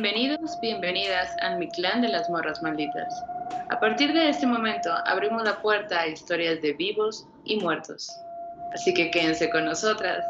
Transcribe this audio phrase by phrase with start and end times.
[0.00, 3.20] Bienvenidos, bienvenidas a mi clan de las morras malditas.
[3.68, 8.08] A partir de este momento abrimos la puerta a historias de vivos y muertos.
[8.72, 10.24] Así que quédense con nosotras,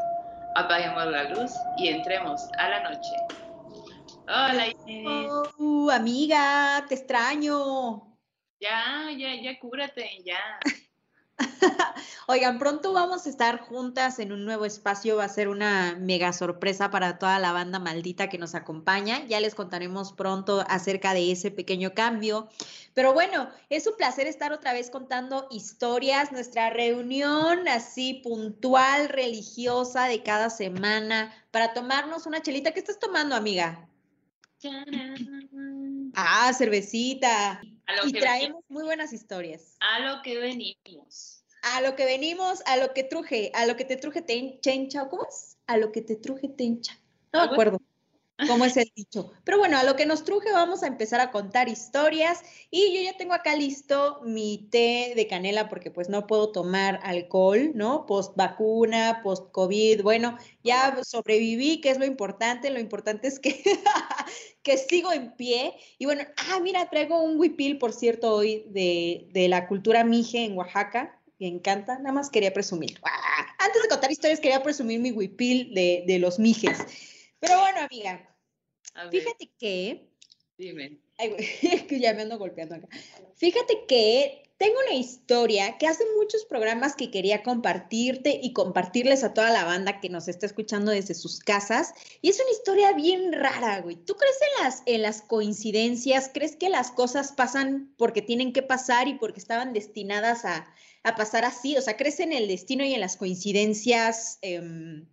[0.55, 3.11] apaguemos la luz y entremos a la noche.
[4.23, 4.73] Hola.
[5.59, 8.17] Oh, amiga, te extraño.
[8.59, 10.59] Ya, ya, ya, cúrate, ya.
[12.27, 15.17] Oigan, pronto vamos a estar juntas en un nuevo espacio.
[15.17, 19.25] Va a ser una mega sorpresa para toda la banda maldita que nos acompaña.
[19.27, 22.49] Ya les contaremos pronto acerca de ese pequeño cambio.
[22.93, 26.31] Pero bueno, es un placer estar otra vez contando historias.
[26.31, 32.71] Nuestra reunión así puntual, religiosa de cada semana para tomarnos una chelita.
[32.71, 33.87] ¿Qué estás tomando, amiga?
[36.15, 37.61] Ah, cervecita.
[38.05, 39.75] Y traemos muy buenas historias.
[39.79, 41.43] A lo que venimos.
[41.61, 45.09] A lo que venimos, a lo que truje, a lo que te truje te chencha,
[45.09, 45.57] ¿cómo es?
[45.67, 46.97] A lo que te truje tencha.
[47.33, 47.79] No me acuerdo
[48.47, 49.31] cómo es el dicho.
[49.43, 53.01] Pero bueno, a lo que nos truje vamos a empezar a contar historias y yo
[53.01, 58.05] ya tengo acá listo mi té de canela porque pues no puedo tomar alcohol, ¿no?
[58.05, 63.61] Post vacuna, post COVID, bueno, ya sobreviví, que es lo importante, lo importante es que,
[64.63, 69.29] que sigo en pie y bueno, ah, mira, traigo un huipil, por cierto, hoy de,
[69.31, 72.99] de la cultura mije en Oaxaca, me encanta, nada más quería presumir.
[73.59, 76.79] Antes de contar historias, quería presumir mi huipil de, de los mijes.
[77.39, 78.28] Pero bueno, amiga,
[79.11, 80.09] Fíjate que.
[80.57, 80.99] Dime.
[81.17, 81.35] Ay,
[81.87, 82.87] que ya me ando golpeando acá.
[83.35, 89.33] Fíjate que tengo una historia que hace muchos programas que quería compartirte y compartirles a
[89.33, 91.93] toda la banda que nos está escuchando desde sus casas.
[92.21, 93.95] Y es una historia bien rara, güey.
[93.95, 96.29] ¿Tú crees en las, en las coincidencias?
[96.33, 100.67] ¿Crees que las cosas pasan porque tienen que pasar y porque estaban destinadas a,
[101.03, 101.77] a pasar así?
[101.77, 105.07] O sea, ¿crees en el destino y en las coincidencias em,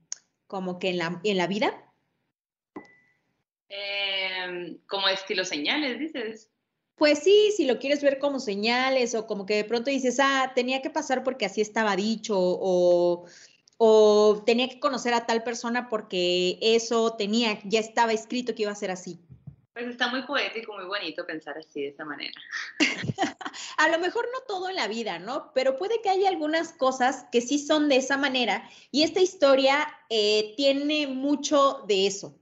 [0.49, 1.86] como que en la, en la vida?
[3.69, 6.51] Eh, como estilo señales, dices.
[6.97, 10.53] Pues sí, si lo quieres ver como señales o como que de pronto dices, ah,
[10.55, 13.27] tenía que pasar porque así estaba dicho o,
[13.77, 18.73] o tenía que conocer a tal persona porque eso tenía, ya estaba escrito que iba
[18.73, 19.21] a ser así.
[19.75, 22.41] Pues está muy poético, muy bonito pensar así de esa manera.
[23.77, 25.53] a lo mejor no todo en la vida, ¿no?
[25.53, 29.87] Pero puede que haya algunas cosas que sí son de esa manera y esta historia
[30.09, 32.39] eh, tiene mucho de eso.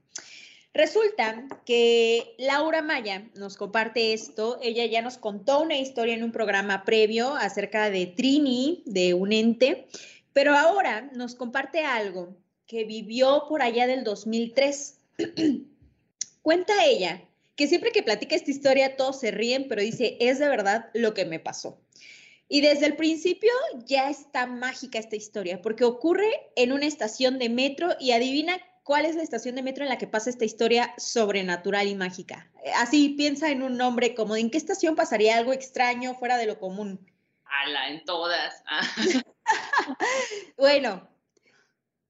[0.74, 4.58] Resulta que Laura Maya nos comparte esto.
[4.60, 9.32] Ella ya nos contó una historia en un programa previo acerca de Trini, de un
[9.32, 9.86] ente,
[10.32, 12.36] pero ahora nos comparte algo
[12.66, 14.98] que vivió por allá del 2003.
[16.42, 17.22] Cuenta ella
[17.54, 21.14] que siempre que platica esta historia todos se ríen, pero dice, es de verdad lo
[21.14, 21.78] que me pasó.
[22.48, 23.52] Y desde el principio
[23.86, 29.06] ya está mágica esta historia, porque ocurre en una estación de metro y adivina ¿cuál
[29.06, 32.48] es la estación de metro en la que pasa esta historia sobrenatural y mágica?
[32.62, 36.46] Eh, así piensa en un nombre como en qué estación pasaría algo extraño fuera de
[36.46, 37.00] lo común.
[37.44, 38.62] Ala, en todas.
[38.66, 38.86] Ah.
[40.56, 41.08] bueno,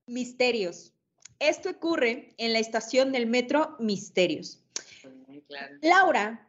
[0.07, 0.93] misterios.
[1.39, 4.61] Esto ocurre en la estación del metro Misterios.
[5.83, 6.49] Laura,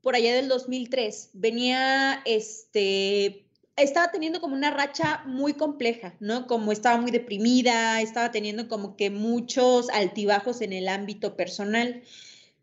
[0.00, 3.41] por allá del 2003, venía este,
[3.76, 6.46] estaba teniendo como una racha muy compleja, ¿no?
[6.46, 12.02] Como estaba muy deprimida, estaba teniendo como que muchos altibajos en el ámbito personal.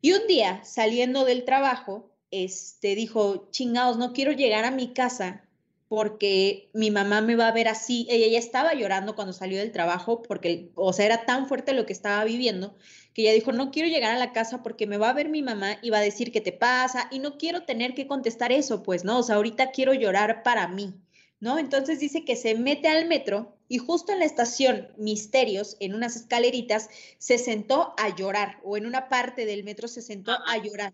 [0.02, 5.44] Y un día, saliendo del trabajo, este, dijo, chingados, no quiero llegar a mi casa
[5.88, 8.08] porque mi mamá me va a ver así.
[8.10, 11.94] Ella estaba llorando cuando salió del trabajo porque, o sea, era tan fuerte lo que
[11.94, 12.78] estaba viviendo
[13.14, 15.42] que ella dijo, no quiero llegar a la casa porque me va a ver mi
[15.42, 18.84] mamá y va a decir qué te pasa y no quiero tener que contestar eso,
[18.84, 19.20] pues, ¿no?
[19.20, 20.94] O sea, ahorita quiero llorar para mí.
[21.40, 21.58] ¿no?
[21.58, 26.16] Entonces dice que se mete al metro y justo en la estación Misterios, en unas
[26.16, 30.94] escaleritas, se sentó a llorar, o en una parte del metro se sentó a llorar,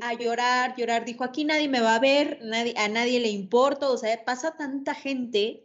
[0.00, 1.04] a llorar, llorar.
[1.04, 4.56] Dijo, aquí nadie me va a ver, nadie, a nadie le importa, o sea, pasa
[4.56, 5.64] tanta gente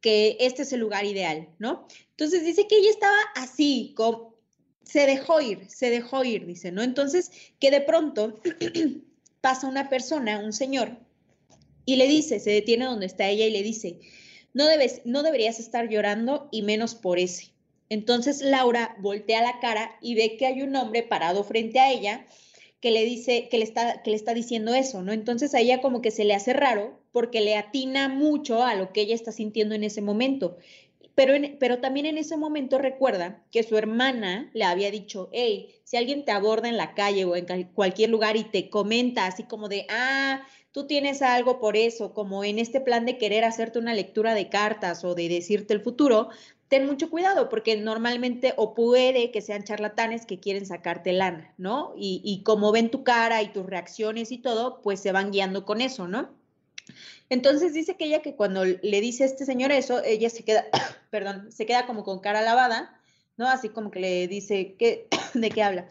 [0.00, 1.86] que este es el lugar ideal, ¿no?
[2.10, 4.33] Entonces dice que ella estaba así, como,
[4.84, 6.82] se dejó ir, se dejó ir, dice, ¿no?
[6.82, 8.40] Entonces, que de pronto
[9.40, 10.98] pasa una persona, un señor,
[11.86, 13.98] y le dice, se detiene donde está ella y le dice,
[14.52, 17.52] no, debes, no deberías estar llorando y menos por ese.
[17.90, 22.26] Entonces Laura voltea la cara y ve que hay un hombre parado frente a ella
[22.80, 25.12] que le dice, que le está, que le está diciendo eso, ¿no?
[25.12, 28.92] Entonces a ella como que se le hace raro porque le atina mucho a lo
[28.92, 30.58] que ella está sintiendo en ese momento.
[31.14, 35.96] Pero, pero también en ese momento recuerda que su hermana le había dicho, hey, si
[35.96, 39.68] alguien te aborda en la calle o en cualquier lugar y te comenta así como
[39.68, 43.94] de, ah, tú tienes algo por eso, como en este plan de querer hacerte una
[43.94, 46.30] lectura de cartas o de decirte el futuro,
[46.68, 51.94] ten mucho cuidado porque normalmente o puede que sean charlatanes que quieren sacarte lana, ¿no?
[51.96, 55.64] Y, y como ven tu cara y tus reacciones y todo, pues se van guiando
[55.64, 56.30] con eso, ¿no?
[57.28, 60.66] Entonces dice que ella que cuando le dice a este señor eso, ella se queda,
[61.10, 63.00] perdón, se queda como con cara lavada,
[63.36, 63.48] ¿no?
[63.48, 65.88] Así como que le dice, ¿qué, ¿de qué habla?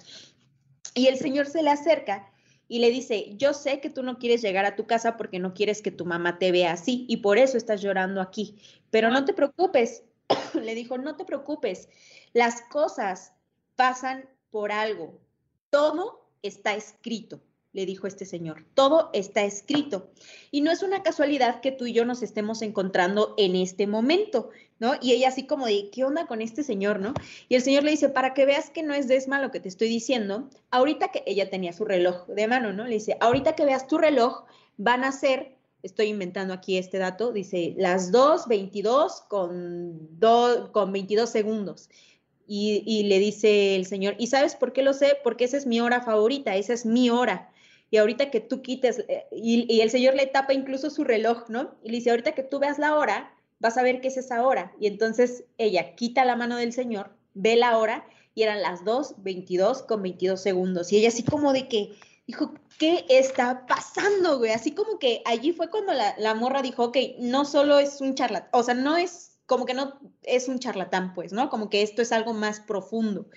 [0.94, 2.30] Y el señor se le acerca
[2.68, 5.54] y le dice, yo sé que tú no quieres llegar a tu casa porque no
[5.54, 9.26] quieres que tu mamá te vea así y por eso estás llorando aquí, pero no
[9.26, 10.04] te preocupes,
[10.54, 11.90] le dijo, no te preocupes,
[12.34, 13.34] las cosas
[13.76, 15.20] pasan por algo,
[15.70, 17.42] todo está escrito
[17.74, 18.64] le dijo este señor.
[18.76, 20.08] Todo está escrito.
[20.52, 24.52] Y no es una casualidad que tú y yo nos estemos encontrando en este momento,
[24.80, 24.94] ¿no?
[25.02, 27.16] Y ella así como de, ¿qué onda con este señor, no?
[27.50, 29.70] Y el señor le dice, para que veas que no es desma lo que te
[29.70, 32.86] estoy diciendo, ahorita que ella tenía su reloj de mano, ¿no?
[32.86, 34.44] Le dice, ahorita que veas tu reloj,
[34.78, 40.10] van a ser, estoy inventando aquí este dato, dice, las 2.22 con,
[40.72, 41.90] con 22 segundos.
[42.46, 45.18] Y, y, le dice el señor, ¿y sabes por qué lo sé?
[45.24, 47.53] Porque esa es mi hora favorita, esa es mi hora
[47.94, 51.76] y ahorita que tú quites, eh, y, el Señor le tapa incluso su reloj, ¿no?
[51.84, 54.44] Y le dice, ahorita que tú veas la hora, vas a ver qué es esa
[54.44, 54.74] hora.
[54.80, 58.04] Y entonces ella quita la mano del Señor, ve la hora
[58.34, 60.92] y eran las 2.22 con 22 segundos.
[60.92, 61.92] Y ella así como de que
[62.26, 64.50] dijo, ¿qué está pasando, güey?
[64.50, 68.16] Así como que allí fue cuando la, la morra dijo, ok, no solo es un
[68.16, 71.48] charlatán, o sea, no es como que no es un charlatán, pues, ¿no?
[71.52, 73.28] Como que esto es algo más profundo.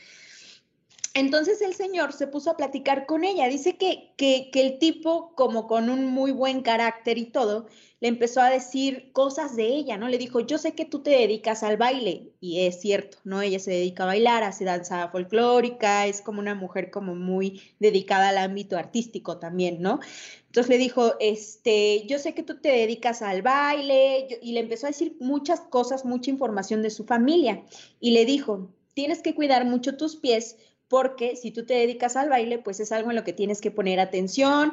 [1.16, 3.48] Entonces el señor se puso a platicar con ella.
[3.48, 7.68] Dice que, que, el tipo, como con un muy buen carácter y todo,
[8.00, 10.08] le empezó a decir cosas de ella, ¿no?
[10.08, 13.40] Le dijo, yo sé que tú te dedicas al baile, y es cierto, ¿no?
[13.40, 18.28] Ella se dedica a bailar, hace danza folclórica, es como una mujer como muy dedicada
[18.28, 20.00] al ámbito artístico también, ¿no?
[20.48, 24.84] Entonces le dijo, este, yo sé que tú te dedicas al baile, y le empezó
[24.84, 27.64] a decir muchas cosas, mucha información de su familia,
[28.00, 30.56] y le dijo, tienes que cuidar mucho tus pies
[30.88, 33.70] porque si tú te dedicas al baile, pues es algo en lo que tienes que
[33.70, 34.72] poner atención.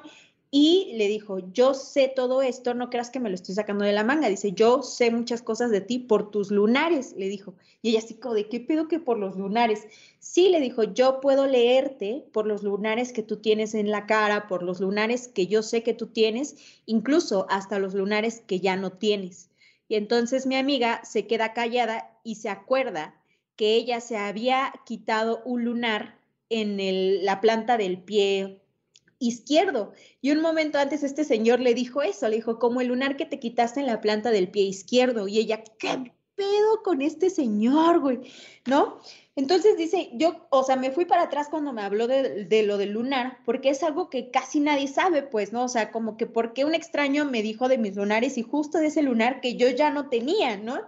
[0.55, 3.91] Y le dijo, yo sé todo esto, no creas que me lo estoy sacando de
[3.91, 4.29] la manga.
[4.29, 7.55] Dice, yo sé muchas cosas de ti por tus lunares, le dijo.
[7.81, 9.87] Y ella así como, ¿de qué pedo que por los lunares?
[10.19, 14.47] Sí, le dijo, yo puedo leerte por los lunares que tú tienes en la cara,
[14.47, 16.55] por los lunares que yo sé que tú tienes,
[16.85, 19.49] incluso hasta los lunares que ya no tienes.
[19.87, 23.15] Y entonces mi amiga se queda callada y se acuerda
[23.55, 26.19] que ella se había quitado un lunar
[26.49, 28.61] en la planta del pie
[29.19, 29.93] izquierdo.
[30.21, 33.25] Y un momento antes este señor le dijo eso, le dijo, como el lunar que
[33.25, 35.27] te quitaste en la planta del pie izquierdo.
[35.27, 38.19] Y ella, ¿qué pedo con este señor, güey?
[38.65, 38.99] ¿No?
[39.35, 42.77] Entonces dice, yo, o sea, me fui para atrás cuando me habló de, de, lo
[42.77, 45.63] del lunar, porque es algo que casi nadie sabe, pues, ¿no?
[45.63, 48.87] O sea, como que porque un extraño me dijo de mis lunares y justo de
[48.87, 50.81] ese lunar que yo ya no tenía, ¿no?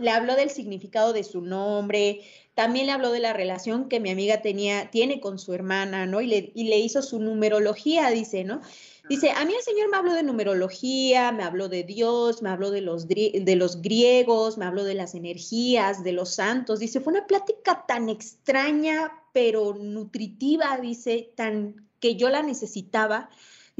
[0.00, 2.22] Le habló del significado de su nombre,
[2.54, 6.20] también le habló de la relación que mi amiga tenía, tiene con su hermana, ¿no?
[6.20, 8.60] Y le, y le hizo su numerología, dice, ¿no?
[9.08, 12.70] Dice, a mí el Señor me habló de numerología, me habló de Dios, me habló
[12.70, 16.78] de los, de los griegos, me habló de las energías, de los santos.
[16.78, 23.30] Dice, fue una plática tan extraña, pero nutritiva, dice, tan que yo la necesitaba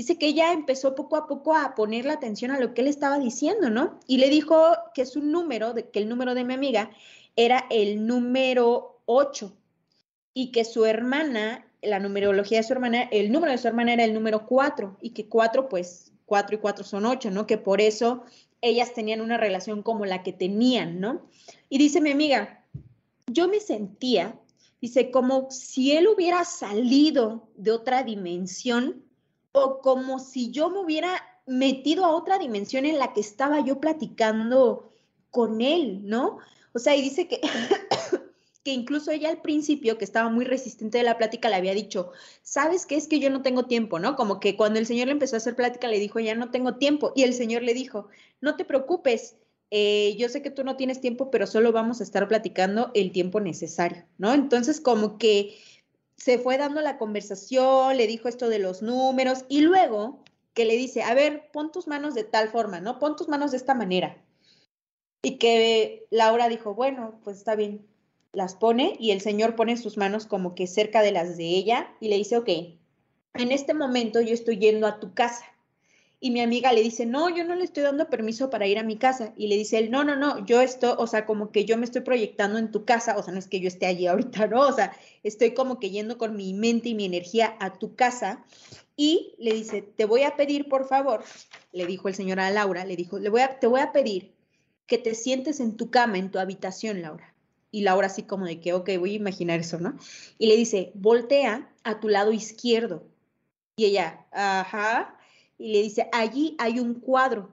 [0.01, 2.87] dice que ella empezó poco a poco a poner la atención a lo que él
[2.89, 4.01] estaba diciendo, ¿no?
[4.07, 4.59] Y le dijo
[4.95, 6.91] que su número, que el número de mi amiga
[7.37, 9.55] era el número 8
[10.33, 14.05] y que su hermana, la numerología de su hermana, el número de su hermana era
[14.05, 17.47] el número 4 y que 4 pues 4 y 4 son 8, ¿no?
[17.47, 18.25] Que por eso
[18.63, 21.27] ellas tenían una relación como la que tenían, ¿no?
[21.69, 22.65] Y dice mi amiga,
[23.27, 24.41] yo me sentía,
[24.81, 29.10] dice, como si él hubiera salido de otra dimensión
[29.53, 33.81] o como si yo me hubiera metido a otra dimensión en la que estaba yo
[33.81, 34.93] platicando
[35.31, 36.39] con él, ¿no?
[36.73, 37.41] O sea, y dice que,
[38.65, 42.13] que incluso ella al principio, que estaba muy resistente de la plática, le había dicho,
[42.43, 42.97] ¿sabes qué?
[42.97, 44.17] Es que yo no tengo tiempo, ¿no?
[44.17, 46.77] Como que cuando el señor le empezó a hacer plática, le dijo, ya no tengo
[46.77, 47.13] tiempo.
[47.17, 48.09] Y el señor le dijo,
[48.41, 49.37] no te preocupes,
[49.71, 53.13] eh, yo sé que tú no tienes tiempo, pero solo vamos a estar platicando el
[53.13, 54.35] tiempo necesario, ¿no?
[54.35, 55.57] Entonces, como que
[56.23, 60.23] se fue dando la conversación, le dijo esto de los números y luego
[60.53, 62.99] que le dice, a ver, pon tus manos de tal forma, ¿no?
[62.99, 64.23] Pon tus manos de esta manera.
[65.23, 67.87] Y que Laura dijo, bueno, pues está bien,
[68.33, 71.95] las pone y el señor pone sus manos como que cerca de las de ella
[72.01, 72.49] y le dice, ok,
[73.35, 75.45] en este momento yo estoy yendo a tu casa
[76.23, 78.83] y mi amiga le dice, no, yo no le estoy dando permiso para ir a
[78.83, 79.33] mi casa.
[79.39, 81.87] Y le dice él, no, no, no, yo estoy, o sea, como que yo me
[81.87, 84.61] estoy proyectando en tu casa, o sea, no es que yo esté allí ahorita, ¿no?
[84.61, 88.45] O sea, estoy como que yendo con mi mente y mi energía a tu casa.
[88.97, 91.25] Y le dice, te voy a pedir, por favor,
[91.73, 94.35] le dijo el señor a Laura, le dijo, le voy a, te voy a pedir
[94.87, 97.35] que te sientes en tu cama, en tu habitación, Laura.
[97.71, 99.97] Y Laura así como de que, ok, voy a imaginar eso, ¿no?
[100.37, 103.05] Y le dice, voltea a tu lado izquierdo.
[103.77, 105.17] Y ella, ajá.
[105.61, 107.53] Y le dice, allí hay un cuadro.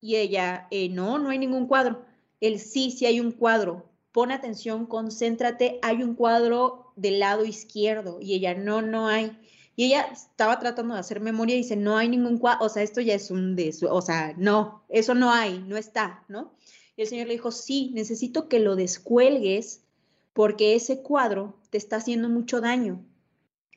[0.00, 2.02] Y ella, eh, no, no hay ningún cuadro.
[2.40, 3.90] Él, sí, sí hay un cuadro.
[4.10, 8.20] Pon atención, concéntrate, hay un cuadro del lado izquierdo.
[8.22, 9.38] Y ella, no, no hay.
[9.76, 12.82] Y ella estaba tratando de hacer memoria y dice, no hay ningún cuadro, o sea,
[12.82, 16.54] esto ya es un de, o sea, no, eso no hay, no está, ¿no?
[16.96, 19.82] Y el Señor le dijo, sí, necesito que lo descuelgues
[20.32, 23.04] porque ese cuadro te está haciendo mucho daño.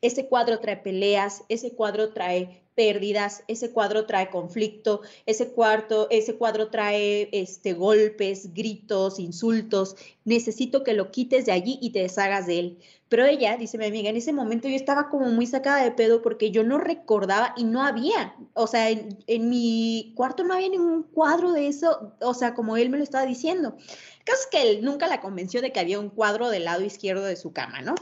[0.01, 6.35] Ese cuadro trae peleas, ese cuadro trae pérdidas, ese cuadro trae conflicto, ese, cuarto, ese
[6.35, 9.95] cuadro trae este, golpes, gritos, insultos.
[10.23, 12.77] Necesito que lo quites de allí y te deshagas de él.
[13.09, 16.21] Pero ella, dice mi amiga, en ese momento yo estaba como muy sacada de pedo
[16.21, 20.69] porque yo no recordaba y no había, o sea, en, en mi cuarto no había
[20.69, 23.75] ningún cuadro de eso, o sea, como él me lo estaba diciendo.
[24.19, 27.23] El caso que él nunca la convenció de que había un cuadro del lado izquierdo
[27.25, 27.95] de su cama, ¿no?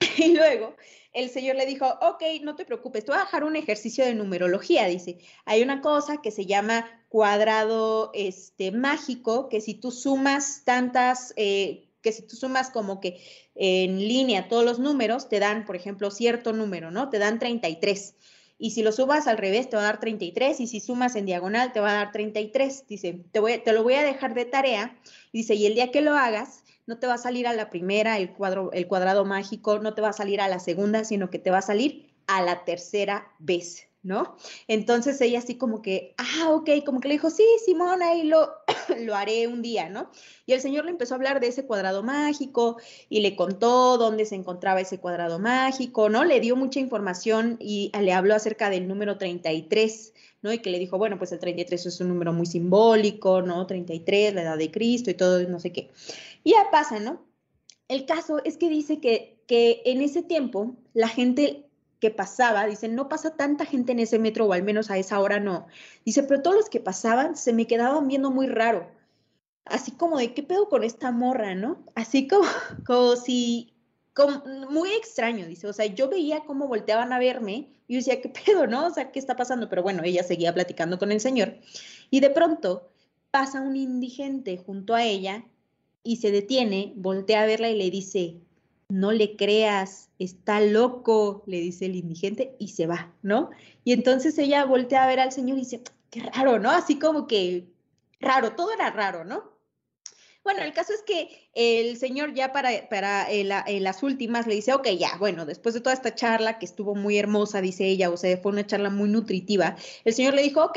[0.18, 0.76] Y luego
[1.14, 4.14] el señor le dijo, ok, no te preocupes, te voy a dejar un ejercicio de
[4.14, 5.18] numerología, dice.
[5.44, 11.88] Hay una cosa que se llama cuadrado este, mágico, que si tú sumas tantas, eh,
[12.02, 13.20] que si tú sumas como que
[13.54, 17.08] en línea todos los números, te dan, por ejemplo, cierto número, ¿no?
[17.08, 18.16] Te dan 33.
[18.58, 20.58] Y si lo subas al revés, te va a dar 33.
[20.60, 22.86] Y si sumas en diagonal, te va a dar 33.
[22.88, 24.98] Dice, te, lo voy a dejar de tarea.
[25.32, 28.18] dice, y el día que lo hagas, no te va a salir a la primera
[28.18, 31.38] el, cuadro, el cuadrado mágico, no te va a salir a la segunda, sino que
[31.38, 34.36] te va a salir a la tercera vez, ¿no?
[34.68, 38.50] Entonces ella así como que, ah, ok, como que le dijo, sí, Simón, ahí lo,
[39.00, 40.10] lo haré un día, ¿no?
[40.46, 42.76] Y el señor le empezó a hablar de ese cuadrado mágico
[43.08, 46.24] y le contó dónde se encontraba ese cuadrado mágico, ¿no?
[46.24, 50.12] Le dio mucha información y le habló acerca del número 33,
[50.42, 50.52] ¿no?
[50.52, 53.66] Y que le dijo, bueno, pues el 33 es un número muy simbólico, ¿no?
[53.66, 55.90] 33, la edad de Cristo y todo, no sé qué.
[56.44, 57.26] Y ya pasa, ¿no?
[57.88, 61.68] El caso es que dice que, que en ese tiempo la gente
[62.04, 65.18] que pasaba, dice, no pasa tanta gente en ese metro, o al menos a esa
[65.20, 65.66] hora no.
[66.04, 68.86] Dice, pero todos los que pasaban se me quedaban viendo muy raro.
[69.64, 71.82] Así como de, ¿qué pedo con esta morra, no?
[71.94, 72.44] Así como,
[72.86, 73.72] como si,
[74.12, 75.66] como, muy extraño, dice.
[75.66, 78.86] O sea, yo veía cómo volteaban a verme y yo decía, ¿qué pedo, no?
[78.86, 79.70] O sea, ¿qué está pasando?
[79.70, 81.56] Pero bueno, ella seguía platicando con el señor.
[82.10, 82.90] Y de pronto
[83.30, 85.46] pasa un indigente junto a ella
[86.04, 88.36] y se detiene, voltea a verla y le dice,
[88.88, 93.50] no le creas, está loco, le dice el indigente y se va, ¿no?
[93.82, 96.70] Y entonces ella voltea a ver al señor y dice, qué raro, ¿no?
[96.70, 97.66] Así como que
[98.20, 99.52] raro, todo era raro, ¿no?
[100.44, 104.88] Bueno, el caso es que el señor ya para, para las últimas le dice, ok,
[104.90, 108.36] ya, bueno, después de toda esta charla que estuvo muy hermosa, dice ella, o sea,
[108.36, 110.74] fue una charla muy nutritiva, el señor le dijo, ok,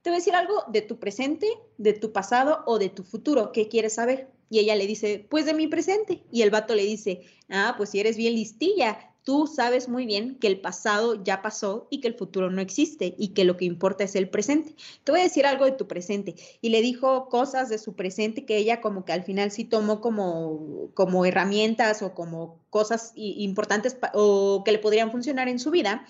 [0.00, 1.46] te voy a decir algo de tu presente,
[1.76, 4.30] de tu pasado o de tu futuro, ¿qué quieres saber?
[4.50, 6.24] Y ella le dice, pues de mi presente.
[6.30, 10.34] Y el vato le dice, ah, pues si eres bien listilla, tú sabes muy bien
[10.40, 13.64] que el pasado ya pasó y que el futuro no existe y que lo que
[13.64, 14.74] importa es el presente.
[15.04, 16.34] Te voy a decir algo de tu presente.
[16.60, 20.00] Y le dijo cosas de su presente que ella como que al final sí tomó
[20.00, 26.06] como, como herramientas o como cosas importantes o que le podrían funcionar en su vida.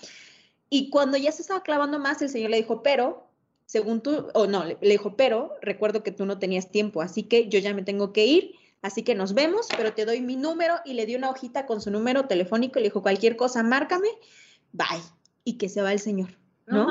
[0.69, 3.27] Y cuando ya se estaba clavando más, el señor le dijo, pero
[3.71, 7.47] según tú, o no, le, dijo, pero recuerdo que tú no tenías tiempo, así que
[7.47, 10.75] yo ya me tengo que ir, así que nos vemos, pero te doy mi número
[10.83, 14.09] y le di una hojita con su número telefónico y le dijo, cualquier cosa, márcame,
[14.73, 15.01] bye,
[15.45, 16.37] y que se va el señor,
[16.67, 16.85] ¿no?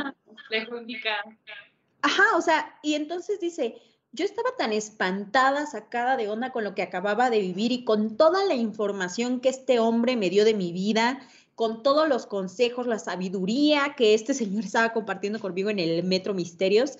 [2.01, 3.77] Ajá, o sea, y entonces dice,
[4.13, 8.17] yo estaba tan espantada, sacada de onda con lo que acababa de vivir y con
[8.17, 11.21] toda la información que este hombre me dio de mi vida,
[11.61, 16.33] con todos los consejos, la sabiduría que este señor estaba compartiendo conmigo en el Metro
[16.33, 16.97] Misterios,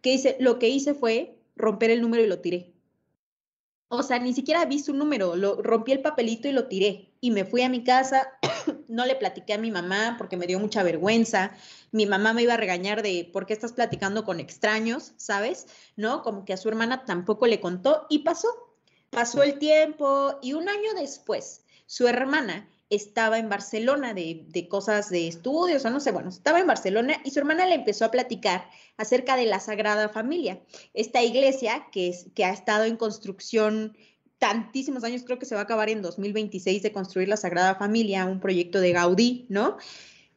[0.00, 2.72] que dice, lo que hice fue romper el número y lo tiré.
[3.86, 7.12] O sea, ni siquiera vi su número, lo rompí el papelito y lo tiré.
[7.20, 8.26] Y me fui a mi casa,
[8.88, 11.52] no le platiqué a mi mamá porque me dio mucha vergüenza.
[11.92, 15.68] Mi mamá me iba a regañar de por qué estás platicando con extraños, ¿sabes?
[15.94, 16.24] ¿No?
[16.24, 18.48] Como que a su hermana tampoco le contó y pasó.
[19.10, 25.28] Pasó el tiempo y un año después, su hermana estaba en Barcelona de, cosas de
[25.28, 28.68] estudios o no sé, bueno, estaba en Barcelona y su hermana le empezó a platicar
[28.96, 30.60] acerca de la Sagrada Familia,
[30.92, 33.96] esta iglesia que, es, que ha estado en construcción
[34.38, 38.24] tantísimos años, creo que se va a acabar en 2026 de construir la Sagrada Familia,
[38.24, 39.76] un proyecto de Gaudí, ¿no?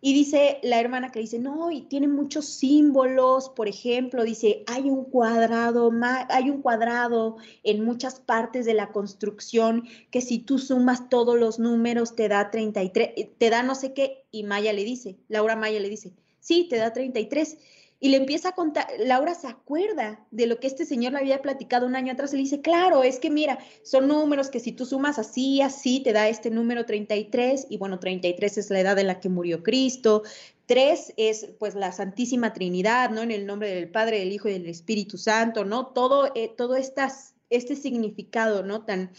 [0.06, 4.90] Y dice la hermana que dice, no, y tiene muchos símbolos, por ejemplo, dice, hay
[4.90, 5.90] un cuadrado,
[6.28, 11.58] hay un cuadrado en muchas partes de la construcción que si tú sumas todos los
[11.58, 15.56] números te da 33, eh, te da no sé qué, y Maya le dice, Laura
[15.56, 17.58] Maya le dice, sí, te da 33.
[18.04, 21.42] Y le empieza a contar, Laura se acuerda de lo que este señor le había
[21.42, 24.74] platicado un año atrás y le dice, claro, es que mira, son números que si
[24.74, 29.00] tú sumas así, así, te da este número 33 y bueno, 33 es la edad
[29.00, 30.24] en la que murió Cristo,
[30.66, 33.22] 3 es pues la Santísima Trinidad, ¿no?
[33.22, 35.88] En el nombre del Padre, del Hijo y del Espíritu Santo, ¿no?
[35.88, 38.84] Todo, eh, todo este significado, ¿no?
[38.84, 39.14] Tan,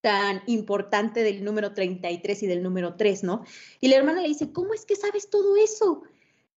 [0.00, 3.42] tan importante del número 33 y del número 3, ¿no?
[3.80, 6.04] Y la hermana le dice, ¿cómo es que sabes todo eso?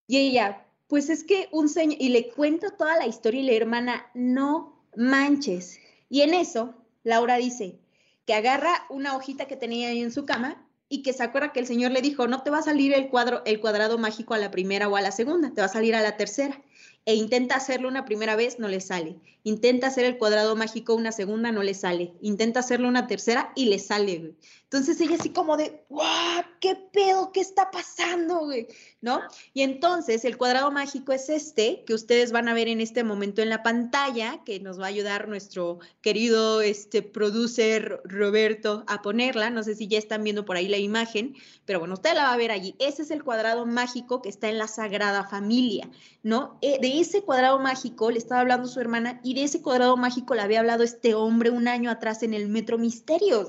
[0.06, 3.53] Y ella, pues es que un señor, y le cuenta toda la historia y la
[3.53, 5.79] hermana, no manches.
[6.10, 7.79] Y en eso, Laura dice
[8.25, 11.60] que agarra una hojita que tenía ahí en su cama y que se acuerda que
[11.60, 14.39] el señor le dijo, no te va a salir el cuadro, el cuadrado mágico a
[14.39, 16.60] la primera o a la segunda, te va a salir a la tercera
[17.06, 19.15] e intenta hacerlo una primera vez, no le sale.
[19.44, 22.13] Intenta hacer el cuadrado mágico una segunda, no le sale.
[22.22, 26.44] Intenta hacerlo una tercera y le sale, Entonces ella así como de, ¡guau!
[26.60, 27.32] ¿Qué pedo?
[27.32, 28.68] ¿Qué está pasando, güey?
[29.01, 29.22] ¿No?
[29.53, 33.41] Y entonces el cuadrado mágico es este, que ustedes van a ver en este momento
[33.41, 39.50] en la pantalla, que nos va a ayudar nuestro querido este, producer Roberto a ponerla.
[39.50, 42.34] No sé si ya están viendo por ahí la imagen, pero bueno, usted la va
[42.34, 42.75] a ver allí.
[42.77, 45.89] Ese es el cuadrado mágico que está en la Sagrada Familia,
[46.24, 46.60] ¿no?
[46.62, 50.36] Eh, de ese cuadrado mágico le estaba hablando su hermana y de ese cuadrado mágico
[50.36, 53.48] le había hablado este hombre un año atrás en el Metro Misterio.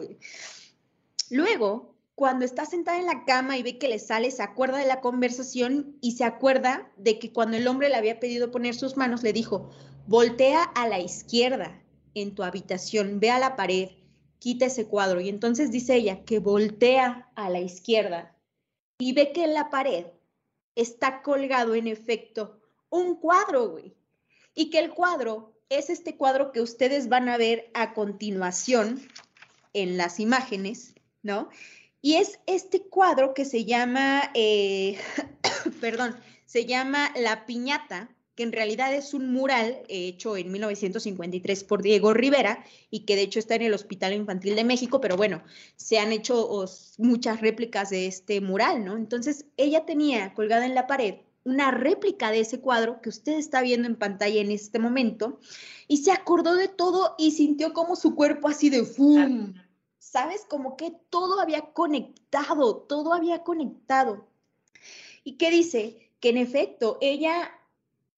[1.31, 4.87] Luego, cuando está sentada en la cama y ve que le sale, se acuerda de
[4.87, 8.97] la conversación y se acuerda de que cuando el hombre le había pedido poner sus
[8.97, 9.71] manos, le dijo,
[10.07, 11.83] voltea a la izquierda
[12.15, 13.91] en tu habitación, ve a la pared,
[14.39, 15.21] quita ese cuadro.
[15.21, 18.37] Y entonces dice ella que voltea a la izquierda
[18.99, 20.07] y ve que en la pared
[20.75, 22.60] está colgado en efecto
[22.91, 23.95] un cuadro, güey.
[24.55, 29.01] Y que el cuadro es este cuadro que ustedes van a ver a continuación
[29.73, 31.49] en las imágenes, ¿no?
[32.03, 34.99] Y es este cuadro que se llama, eh,
[35.81, 41.83] perdón, se llama La Piñata, que en realidad es un mural hecho en 1953 por
[41.83, 45.43] Diego Rivera y que de hecho está en el Hospital Infantil de México, pero bueno,
[45.77, 46.67] se han hecho
[46.99, 48.97] muchas réplicas de este mural, ¿no?
[48.97, 51.17] Entonces, ella tenía colgada en la pared
[51.51, 55.41] una réplica de ese cuadro que usted está viendo en pantalla en este momento
[55.89, 59.55] y se acordó de todo y sintió como su cuerpo así de ¡fum!
[59.99, 60.47] ¿Sabes?
[60.49, 64.29] Como que todo había conectado, todo había conectado.
[65.25, 66.13] ¿Y qué dice?
[66.21, 67.51] Que en efecto, ella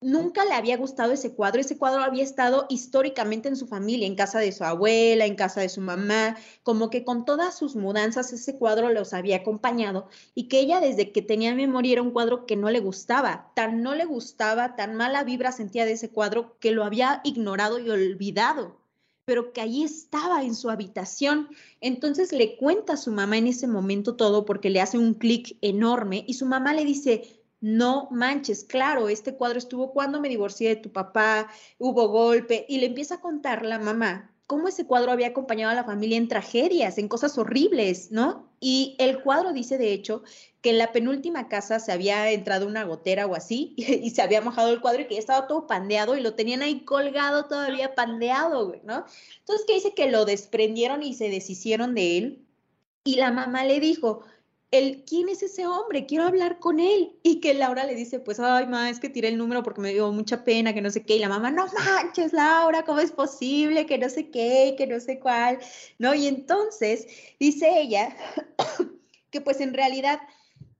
[0.03, 1.61] nunca le había gustado ese cuadro.
[1.61, 5.61] Ese cuadro había estado históricamente en su familia, en casa de su abuela, en casa
[5.61, 10.49] de su mamá, como que con todas sus mudanzas ese cuadro los había acompañado y
[10.49, 13.95] que ella desde que tenía memoria era un cuadro que no le gustaba, tan no
[13.95, 18.83] le gustaba, tan mala vibra sentía de ese cuadro que lo había ignorado y olvidado
[19.25, 21.49] pero que allí estaba en su habitación.
[21.81, 25.57] Entonces le cuenta a su mamá en ese momento todo porque le hace un clic
[25.61, 30.69] enorme y su mamá le dice, no manches, claro, este cuadro estuvo cuando me divorcié
[30.69, 31.49] de tu papá,
[31.79, 35.75] hubo golpe, y le empieza a contar la mamá cómo ese cuadro había acompañado a
[35.75, 38.51] la familia en tragedias, en cosas horribles, ¿no?
[38.61, 40.25] Y el cuadro dice, de hecho,
[40.61, 44.43] que en la penúltima casa se había entrado una gotera o así, y, se había
[44.43, 47.95] mojado el cuadro y que ya estaba todo pandeado y lo tenían ahí colgado todavía
[47.95, 49.07] pandeado, ¿no?
[49.39, 52.47] Entonces, que dice que lo desprendieron y se deshicieron de él.
[53.05, 54.21] Y la mamá le dijo,
[54.73, 56.07] el, ¿quién es ese hombre?
[56.07, 57.13] Quiero hablar con él.
[57.23, 59.93] Y que Laura le dice, pues, ay, mamá, es que tiré el número porque me
[59.93, 61.17] dio mucha pena, que no sé qué.
[61.17, 63.87] Y la mamá, no manches, Laura, ¿cómo es posible?
[63.87, 65.59] Que no sé qué, que no sé cuál,
[65.99, 66.15] ¿no?
[66.15, 67.07] Y entonces
[67.39, 68.17] dice ella
[69.31, 70.21] que pues en realidad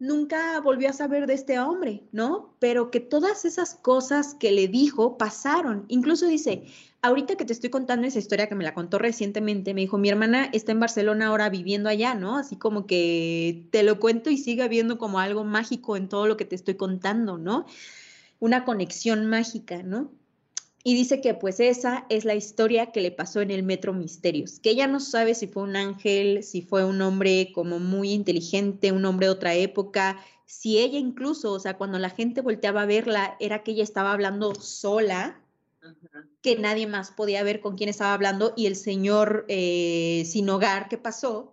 [0.03, 2.57] nunca volvió a saber de este hombre, ¿no?
[2.59, 5.85] Pero que todas esas cosas que le dijo pasaron.
[5.87, 6.65] Incluso dice,
[7.03, 10.09] ahorita que te estoy contando esa historia que me la contó recientemente, me dijo, mi
[10.09, 12.37] hermana está en Barcelona ahora viviendo allá, ¿no?
[12.37, 16.37] Así como que te lo cuento y sigue habiendo como algo mágico en todo lo
[16.37, 17.65] que te estoy contando, ¿no?
[18.41, 20.11] Una conexión mágica, ¿no?
[20.85, 24.59] Y dice que pues esa es la historia que le pasó en el Metro Misterios,
[24.59, 28.91] que ella no sabe si fue un ángel, si fue un hombre como muy inteligente,
[28.91, 32.87] un hombre de otra época, si ella incluso, o sea, cuando la gente volteaba a
[32.87, 35.41] verla, era que ella estaba hablando sola,
[36.43, 40.89] que nadie más podía ver con quién estaba hablando y el señor eh, sin hogar
[40.89, 41.52] que pasó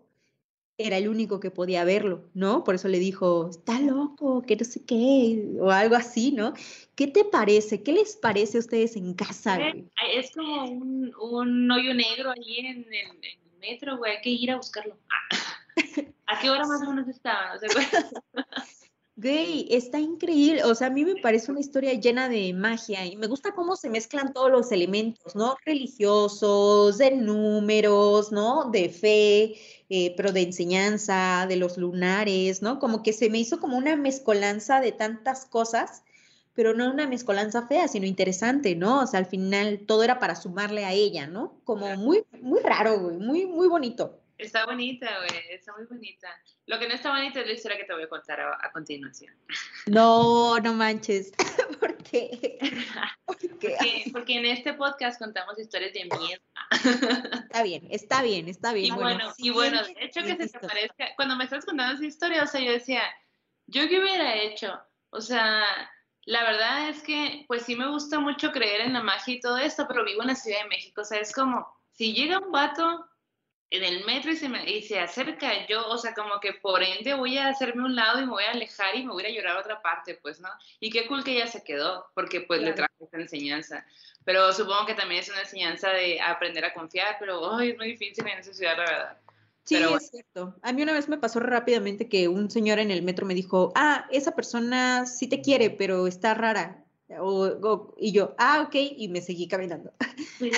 [0.80, 2.64] era el único que podía verlo, ¿no?
[2.64, 6.54] Por eso le dijo, está loco, que no sé qué, o algo así, ¿no?
[6.96, 7.84] ¿Qué te parece?
[7.84, 9.60] ¿Qué les parece a ustedes en casa?
[10.16, 12.86] Es como un, un, hoyo negro ahí en el,
[13.60, 14.98] metro, güey, hay que ir a buscarlo.
[16.28, 17.56] ¿A qué hora más o menos estaba?
[17.56, 17.68] No sé,
[19.22, 20.64] Gay, está increíble.
[20.64, 23.76] O sea, a mí me parece una historia llena de magia y me gusta cómo
[23.76, 25.58] se mezclan todos los elementos, ¿no?
[25.66, 28.70] Religiosos, de números, ¿no?
[28.72, 29.56] De fe,
[29.90, 32.80] eh, pero de enseñanza, de los lunares, ¿no?
[32.80, 36.04] Como que se me hizo como una mezcolanza de tantas cosas,
[36.54, 39.02] pero no una mezcolanza fea, sino interesante, ¿no?
[39.02, 41.60] O sea, al final todo era para sumarle a ella, ¿no?
[41.64, 44.20] Como muy, muy raro, güey, muy, muy bonito.
[44.40, 46.30] Está bonita, güey, está muy bonita.
[46.66, 49.36] Lo que no está bonita es la historia que te voy a contar a, continuación.
[49.86, 51.34] No, no manches.
[51.82, 52.58] ¿Por qué?
[54.14, 56.42] Porque, en este podcast contamos historias de miedo.
[57.44, 58.86] Está bien, está bien, está bien.
[58.86, 62.06] Y bueno, y bueno, de hecho que se te parezca, cuando me estás contando esa
[62.06, 63.04] historia, o sea, yo decía,
[63.68, 64.80] ¿yo qué hubiera hecho?
[65.10, 65.66] O sea,
[66.24, 69.58] la verdad es que, pues sí me gusta mucho creer en la magia y todo
[69.58, 72.54] esto, pero vivo en la Ciudad de México, o sea, es como, si llega un
[72.54, 73.06] vato
[73.72, 76.82] en el metro y se, me, y se acerca, yo, o sea, como que por
[76.82, 79.30] ende voy a hacerme un lado y me voy a alejar y me voy a
[79.30, 80.50] llorar a otra parte, pues, ¿no?
[80.80, 83.86] Y qué cool que ella se quedó, porque pues le trajo esta enseñanza.
[84.26, 87.88] Pero supongo que también es una enseñanza de aprender a confiar, pero ay, es muy
[87.92, 89.18] difícil en esa ciudad, la verdad.
[89.64, 90.56] Sí, es cierto.
[90.64, 93.72] A mí una vez me pasó rápidamente que un señor en el metro me dijo,
[93.76, 96.84] ah, esa persona sí te quiere, pero está rara.
[97.20, 99.94] O, y yo, ah, ok, y me seguí caminando.
[100.40, 100.52] Sí,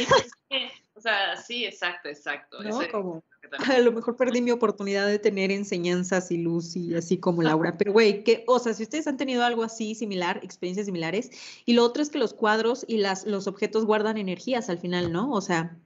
[0.93, 2.62] o sea, sí, exacto, exacto.
[2.62, 2.80] ¿No?
[2.91, 3.23] como,
[3.67, 7.77] a lo mejor perdí mi oportunidad de tener enseñanzas y luz y así como Laura.
[7.77, 11.32] Pero, güey, que, o sea, si ustedes han tenido algo así similar, experiencias similares,
[11.65, 15.12] y lo otro es que los cuadros y las, los objetos guardan energías al final,
[15.12, 15.32] ¿no?
[15.32, 15.77] O sea,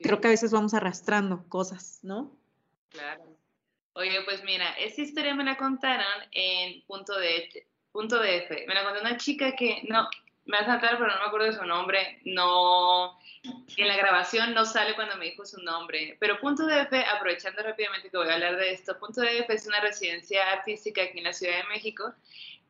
[0.00, 2.36] creo que a veces vamos arrastrando cosas, ¿no?
[2.90, 3.24] Claro.
[3.94, 8.64] Oye, pues mira, esta historia me la contaron en punto de punto de F.
[8.66, 10.08] Me la contó una chica que no,
[10.44, 12.20] me va a saltar, pero no me acuerdo de su nombre.
[12.24, 13.18] No,
[13.76, 16.16] en la grabación no sale cuando me dijo su nombre.
[16.20, 19.52] Pero Punto de F, aprovechando rápidamente que voy a hablar de esto, Punto de F
[19.52, 22.12] es una residencia artística aquí en la Ciudad de México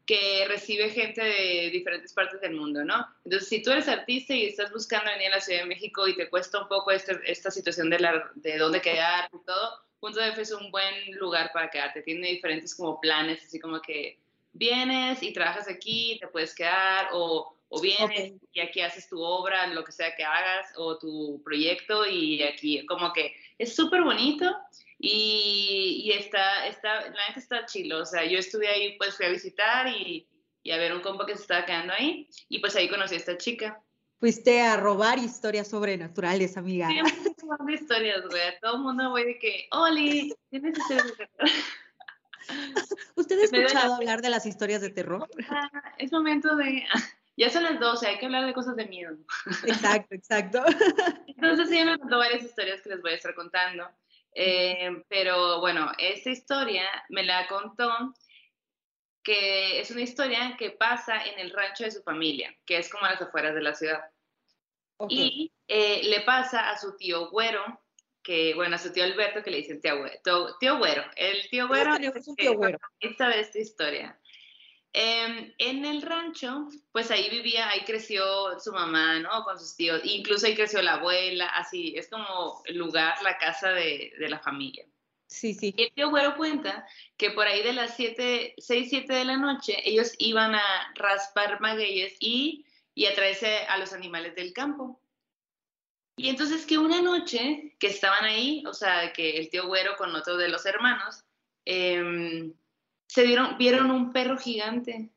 [0.07, 3.07] que recibe gente de diferentes partes del mundo, ¿no?
[3.25, 6.17] Entonces, si tú eres artista y estás buscando venir a la Ciudad de México y
[6.17, 10.19] te cuesta un poco este, esta situación de, la, de dónde quedar y todo, Punto
[10.19, 12.03] de F es un buen lugar para quedarte.
[12.03, 14.19] Tiene diferentes como planes, así como que
[14.53, 19.67] vienes y trabajas aquí, te puedes quedar, o, o vienes y aquí haces tu obra,
[19.69, 24.55] lo que sea que hagas, o tu proyecto, y aquí como que es súper bonito
[24.99, 29.25] y, y, está, está, la gente está chilo, o sea, yo estuve ahí, pues fui
[29.25, 30.29] a visitar y,
[30.63, 33.19] y a ver un compa que se estaba quedando ahí, y pues ahí conocí a
[33.19, 33.81] esta chica.
[34.21, 36.89] Fuiste a robar historias sobrenaturales, amiga.
[36.89, 37.01] Sí,
[37.43, 38.43] muchas historias, güey.
[38.61, 41.29] Todo el mundo, güey, de que, Oli, tienes historias de
[43.17, 45.27] ¿Usted ha escuchado hablar de las historias de terror?
[45.49, 46.85] Ah, es momento de...
[47.37, 49.17] Ya son las 12, hay que hablar de cosas de miedo.
[49.67, 50.63] Exacto, exacto.
[51.27, 53.89] Entonces sí me contó varias historias que les voy a estar contando.
[54.35, 58.15] Eh, pero bueno, esta historia me la contó
[59.23, 63.05] que es una historia que pasa en el rancho de su familia, que es como
[63.05, 64.03] a las afueras de la ciudad.
[65.09, 67.81] Y eh, le pasa a su tío Güero,
[68.23, 71.03] que, bueno, a su tío Alberto que le dicen tío, tío, tío Güero.
[71.17, 72.79] El tío Güero es un tío Güero.
[73.01, 74.19] Esta historia.
[74.95, 79.43] Em, en el rancho, pues ahí vivía, ahí creció su mamá, ¿no?
[79.45, 83.71] Con sus tíos, incluso ahí creció la abuela, así, es como el lugar, la casa
[83.71, 84.85] de, de la familia.
[85.33, 85.75] Sí, sí.
[85.79, 89.77] el tío Güero cuenta que por ahí de las 7, 6, 7 de la noche,
[89.83, 95.01] ellos iban a raspar magueyes y, y a traerse a los animales del campo.
[96.17, 100.15] Y entonces que una noche que estaban ahí, o sea, que el tío Güero con
[100.15, 101.25] otro de los hermanos,
[101.65, 102.53] em,
[103.13, 105.11] se dieron, vieron un perro gigante.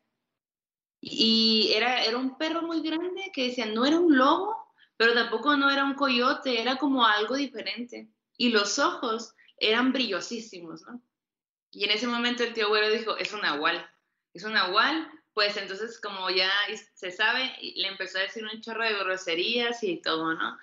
[0.99, 4.53] Y era, era un perro muy grande que decían, no era un lobo,
[4.97, 8.09] pero tampoco no era un coyote, era como algo diferente.
[8.37, 11.01] Y los ojos eran brillosísimos, ¿no?
[11.71, 13.89] Y en ese momento el tío Güero dijo, es un nahual,
[14.33, 16.51] es un nahual, pues entonces como ya
[16.95, 20.57] se sabe, le empezó a decir un chorro de groserías y todo, ¿no?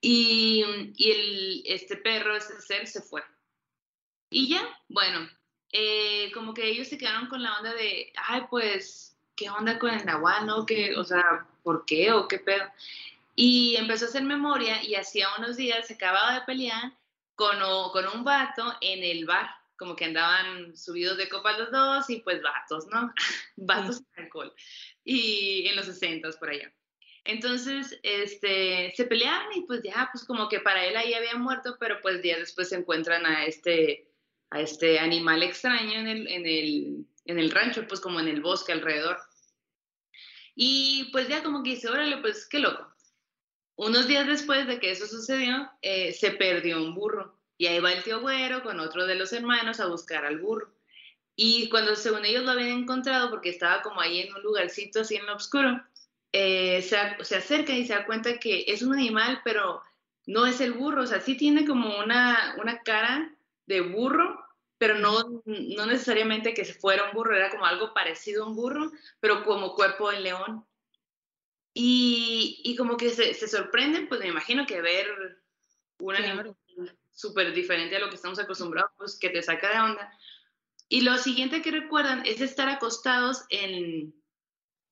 [0.00, 0.64] Y,
[0.98, 3.22] el, este perro, este ser, se fue.
[4.28, 5.30] Y ya, bueno,
[5.76, 9.90] eh, como que ellos se quedaron con la onda de, ay, pues, ¿qué onda con
[9.90, 10.64] el Nahual, no?
[10.64, 12.62] ¿Qué, o sea, ¿por qué o qué pedo?
[13.34, 16.92] Y empezó a hacer memoria y hacía unos días se acababa de pelear
[17.34, 17.58] con,
[17.90, 22.20] con un vato en el bar, como que andaban subidos de copa los dos y
[22.20, 23.12] pues vatos, ¿no?
[23.56, 24.54] vatos de alcohol.
[25.02, 26.72] Y en los 60 por allá.
[27.24, 31.76] Entonces, este, se pelearon y pues ya, pues como que para él ahí había muerto,
[31.80, 34.13] pero pues días después se encuentran a este,
[34.54, 38.40] a este animal extraño en el, en, el, en el rancho, pues como en el
[38.40, 39.18] bosque alrededor.
[40.54, 42.88] Y pues ya como que dice, órale, pues qué loco.
[43.74, 47.36] Unos días después de que eso sucedió, eh, se perdió un burro.
[47.58, 50.72] Y ahí va el tío Güero con otro de los hermanos a buscar al burro.
[51.34, 55.16] Y cuando según ellos lo habían encontrado, porque estaba como ahí en un lugarcito así
[55.16, 55.82] en lo oscuro,
[56.30, 56.96] eh, se,
[57.36, 59.82] acerca y se da cuenta que es un animal, pero
[60.26, 63.34] no es el burro, o sea, sí tiene como una, una cara
[63.66, 64.43] de burro,
[64.78, 68.90] pero no, no necesariamente que fuera un burro, era como algo parecido a un burro,
[69.20, 70.64] pero como cuerpo de león.
[71.72, 75.42] Y, y como que se, se, sorprenden, pues me imagino que ver
[75.98, 76.56] un animal
[77.10, 80.12] súper diferente a lo que estamos acostumbrados, pues que te saca de onda.
[80.88, 84.14] Y lo siguiente que recuerdan es estar acostados en,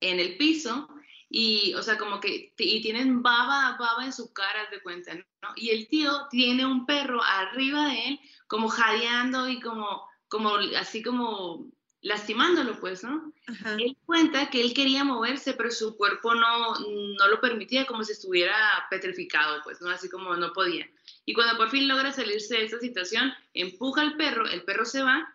[0.01, 0.89] en el piso
[1.35, 5.49] y, o sea, como que, y tienen baba, baba en su cara, de cuenta, ¿no?
[5.57, 8.21] Y el tío tiene un perro arriba de él,
[8.53, 13.33] como jadeando y como, como, así como lastimándolo, pues, ¿no?
[13.79, 18.13] Él cuenta que él quería moverse, pero su cuerpo no, no lo permitía, como si
[18.13, 18.55] estuviera
[18.91, 19.89] petrificado, pues, ¿no?
[19.89, 20.87] Así como no podía.
[21.25, 25.03] Y cuando por fin logra salirse de esa situación, empuja al perro, el perro se
[25.03, 25.33] va,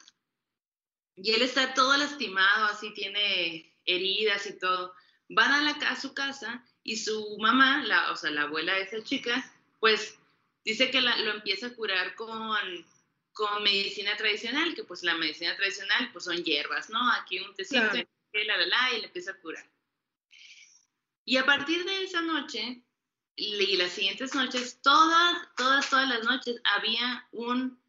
[1.15, 4.93] y él está todo lastimado, así tiene heridas y todo
[5.29, 8.83] van a, la, a su casa y su mamá, la, o sea, la abuela de
[8.83, 10.19] esa chica, pues
[10.63, 12.55] dice que lo empieza a curar con,
[13.37, 16.99] con medicina tradicional, que pues la medicina tradicional pues son hierbas, ¿no?
[17.13, 19.69] Aquí un tecito, la, la, la, y le empieza a curar.
[21.23, 22.81] Y a partir de esa noche
[23.35, 27.79] y las siguientes noches, todas, todas, todas las noches había un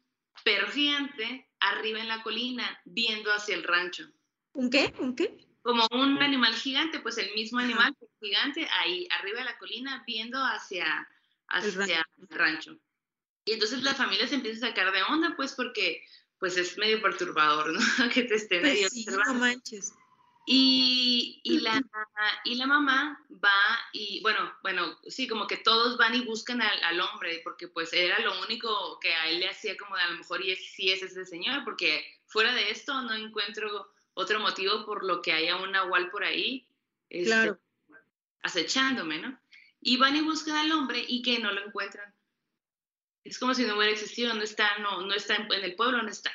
[0.43, 4.07] perro gigante arriba en la colina viendo hacia el rancho.
[4.53, 4.93] ¿Un qué?
[4.99, 5.49] ¿Un qué?
[5.61, 10.39] como un animal gigante, pues el mismo animal gigante ahí arriba de la colina viendo
[10.39, 11.07] hacia,
[11.47, 12.77] hacia el, rancho.
[13.49, 16.03] Y entonces la familia se empieza a sacar de onda, pues porque
[16.37, 17.79] pues es medio perturbador, ¿no?
[18.13, 19.33] que te estén ahí pues observando.
[19.33, 19.93] No manches.
[20.45, 21.81] Y, y, la,
[22.43, 26.83] y la mamá va y, bueno, bueno, sí, como que todos van y buscan al,
[26.83, 30.09] al, hombre, porque pues era lo único que a él le hacía como de a
[30.11, 34.39] lo mejor y es, sí es ese señor, porque fuera de esto no encuentro otro
[34.39, 36.67] motivo por lo que haya un nahual por ahí
[37.09, 37.55] este,
[38.43, 39.39] acechándome, ¿no?
[39.81, 42.13] Y van y buscan al hombre y que no lo encuentran.
[43.23, 46.09] Es como si no hubiera existido, no está, no, no está en, el pueblo, no
[46.09, 46.31] está.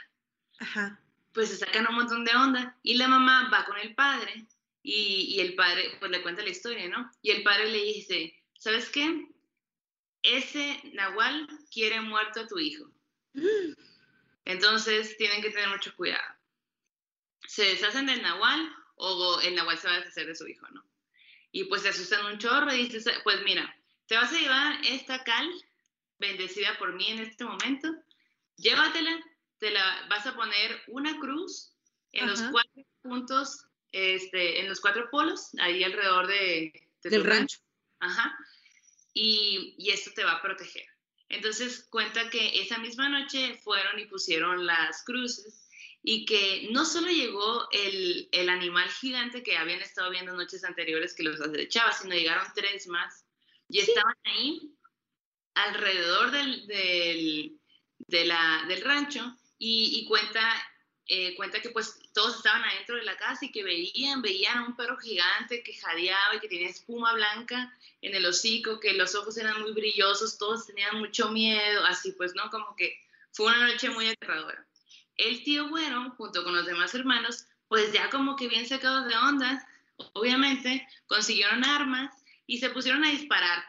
[0.58, 1.00] Ajá.
[1.32, 4.46] Pues se sacan un montón de onda y la mamá va con el padre
[4.82, 7.10] y, y el padre pues le cuenta la historia, ¿no?
[7.22, 9.28] Y el padre le dice, ¿sabes qué?
[10.22, 12.90] Ese nahual quiere muerto a tu hijo.
[13.32, 13.74] Mm.
[14.44, 16.34] Entonces tienen que tener mucho cuidado
[17.46, 20.84] se deshacen del nahual o el nahual se va a deshacer de su hijo, ¿no?
[21.52, 25.22] Y pues se asustan un chorro y dices, pues mira, te vas a llevar esta
[25.24, 25.48] cal
[26.28, 27.88] bendecida por mí en este momento,
[28.56, 29.22] llévatela,
[29.58, 31.72] te la vas a poner una cruz
[32.12, 37.58] en los cuatro puntos, este, en los cuatro polos, ahí alrededor de, del rancho.
[38.00, 38.37] Ajá.
[39.12, 40.87] Y, y esto te va a proteger.
[41.28, 45.68] Entonces cuenta que esa misma noche fueron y pusieron las cruces
[46.02, 51.14] y que no solo llegó el, el, animal gigante que habían estado viendo noches anteriores
[51.14, 53.24] que los acechaba, sino llegaron tres más
[53.68, 54.74] y estaban ahí
[55.54, 57.60] alrededor del, del,
[57.98, 60.42] de la, del rancho y, y cuenta,
[61.06, 64.66] eh, cuenta que pues todos estaban adentro de la casa y que veían, veían a
[64.66, 69.14] un perro gigante que jadeaba y que tenía espuma blanca en el hocico, que los
[69.14, 72.50] ojos eran muy brillosos, todos tenían mucho miedo, así pues, ¿no?
[72.50, 72.96] Como que
[73.32, 74.64] fue una noche muy aterradora
[75.16, 79.16] el tío bueno, junto con los demás hermanos, pues ya como que bien sacados de
[79.16, 79.66] onda,
[80.12, 82.12] obviamente, consiguieron armas
[82.46, 83.64] y se pusieron a disparar.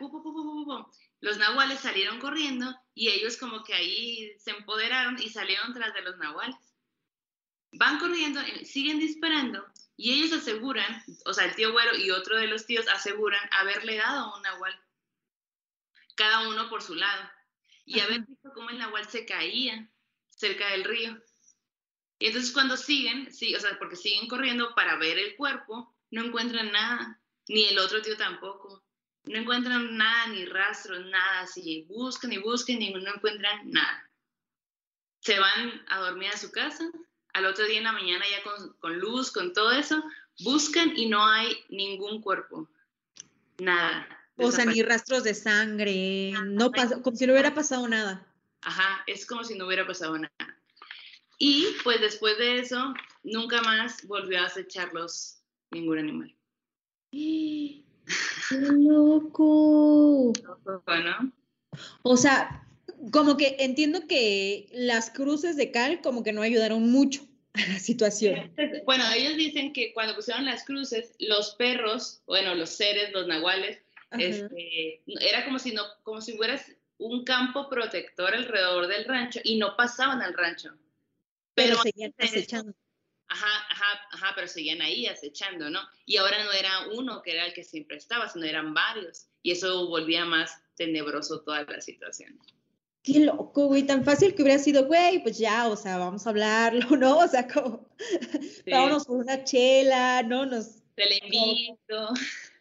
[1.21, 6.01] Los nahuales salieron corriendo y ellos como que ahí se empoderaron y salieron tras de
[6.01, 6.55] los nahuales.
[7.71, 9.65] Van corriendo, eh, siguen disparando
[9.97, 13.97] y ellos aseguran, o sea, el tío güero y otro de los tíos aseguran haberle
[13.97, 14.79] dado a un nahual,
[16.15, 17.29] cada uno por su lado,
[17.85, 19.89] y haber visto cómo el nahual se caía
[20.27, 21.21] cerca del río.
[22.19, 26.23] Y entonces cuando siguen, sí, o sea, porque siguen corriendo para ver el cuerpo, no
[26.23, 28.84] encuentran nada, ni el otro tío tampoco.
[29.27, 34.09] No encuentran nada, ni rastros, nada, así buscan y buscan y no encuentran nada.
[35.21, 36.89] Se van a dormir a su casa,
[37.33, 40.03] al otro día en la mañana ya con, con luz, con todo eso,
[40.39, 42.69] buscan y no hay ningún cuerpo,
[43.57, 44.07] nada.
[44.37, 48.27] O sea, ni rastros de sangre, no pasa, como si no hubiera pasado nada.
[48.61, 50.59] Ajá, es como si no hubiera pasado nada.
[51.37, 55.39] Y pues después de eso, nunca más volvió a acecharlos
[55.71, 56.35] ningún animal.
[58.49, 60.33] ¡Qué loco!
[60.85, 61.31] Bueno.
[62.03, 62.67] O sea,
[63.11, 67.79] como que entiendo que las cruces de cal como que no ayudaron mucho a la
[67.79, 68.53] situación.
[68.85, 73.79] Bueno, ellos dicen que cuando pusieron las cruces, los perros, bueno, los seres, los nahuales,
[74.11, 79.57] este, era como si no, como si fueras un campo protector alrededor del rancho y
[79.57, 80.69] no pasaban al rancho.
[81.53, 82.73] Pero, seguían acechando.
[83.27, 85.79] Ajá, ajá, ajá, pero seguían ahí acechando, ¿no?
[86.05, 89.27] Y ahora no era uno que era el que siempre estaba, sino eran varios.
[89.41, 92.39] Y eso volvía más tenebroso toda la situación.
[93.01, 96.31] qué loco, güey, tan fácil que hubiera sido, güey, pues ya, o sea, vamos a
[96.31, 97.19] hablarlo, ¿no?
[97.19, 97.87] O sea, como,
[98.69, 100.45] vámonos por una chela, ¿no?
[100.45, 100.81] Nos...
[100.95, 102.13] Te le invito.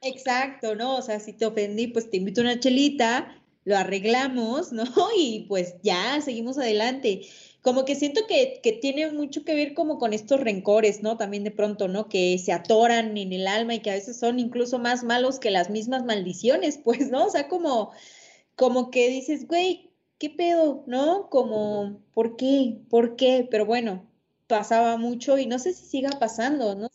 [0.02, 0.96] Exacto, ¿no?
[0.96, 4.84] O sea, si te ofendí, pues te invito a una chelita, lo arreglamos, ¿no?
[5.16, 7.22] Y pues ya, seguimos adelante.
[7.64, 11.16] Como que siento que, que, tiene mucho que ver como con estos rencores, ¿no?
[11.16, 12.10] También de pronto, ¿no?
[12.10, 15.50] Que se atoran en el alma y que a veces son incluso más malos que
[15.50, 17.24] las mismas maldiciones, pues, ¿no?
[17.24, 17.90] O sea, como,
[18.54, 20.84] como que dices, güey, ¿qué pedo?
[20.86, 21.30] ¿No?
[21.30, 22.76] Como, ¿por qué?
[22.90, 23.48] ¿Por qué?
[23.50, 24.06] Pero bueno,
[24.46, 26.90] pasaba mucho y no sé si siga pasando, ¿no?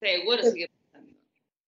[0.00, 0.70] Seguro sigue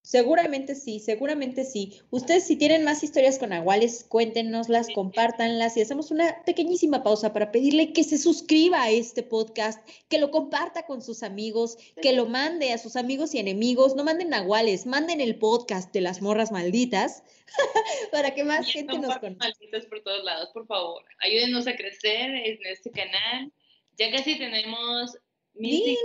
[0.07, 1.99] Seguramente sí, seguramente sí.
[2.11, 7.51] Ustedes si tienen más historias con Aguales, cuéntenoslas, compártanlas y hacemos una pequeñísima pausa para
[7.51, 12.25] pedirle que se suscriba a este podcast, que lo comparta con sus amigos, que lo
[12.25, 13.97] mande a sus amigos y enemigos.
[13.97, 17.25] No manden Aguales, manden el podcast de las morras malditas
[18.13, 19.45] para que más gente nos conozca.
[19.45, 21.03] malditas por todos lados, por favor.
[21.19, 23.51] Ayúdenos a crecer en este canal.
[23.97, 25.17] Ya casi tenemos
[25.53, 25.97] mil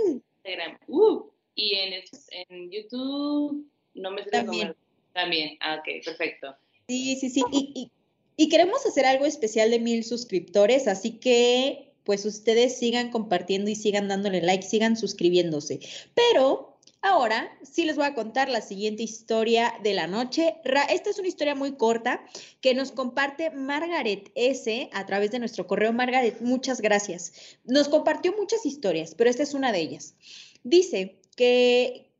[0.43, 0.77] Instagram.
[0.87, 1.23] Uh,
[1.55, 2.03] y en,
[2.49, 4.75] en YouTube no me También.
[5.13, 6.55] También, ah, ok, perfecto.
[6.87, 7.43] Sí, sí, sí.
[7.51, 7.91] Y,
[8.35, 13.75] y, queremos hacer algo especial de mil suscriptores, así que pues ustedes sigan compartiendo y
[13.75, 15.79] sigan dándole like, sigan suscribiéndose.
[16.13, 20.55] Pero ahora sí les voy a contar la siguiente historia de la noche.
[20.89, 22.25] Esta es una historia muy corta
[22.61, 24.89] que nos comparte Margaret S.
[24.91, 25.93] a través de nuestro correo.
[25.93, 27.57] Margaret, muchas gracias.
[27.65, 30.15] Nos compartió muchas historias, pero esta es una de ellas.
[30.63, 32.12] Dice que,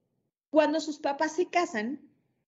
[0.54, 2.00] cuando sus papás se casan,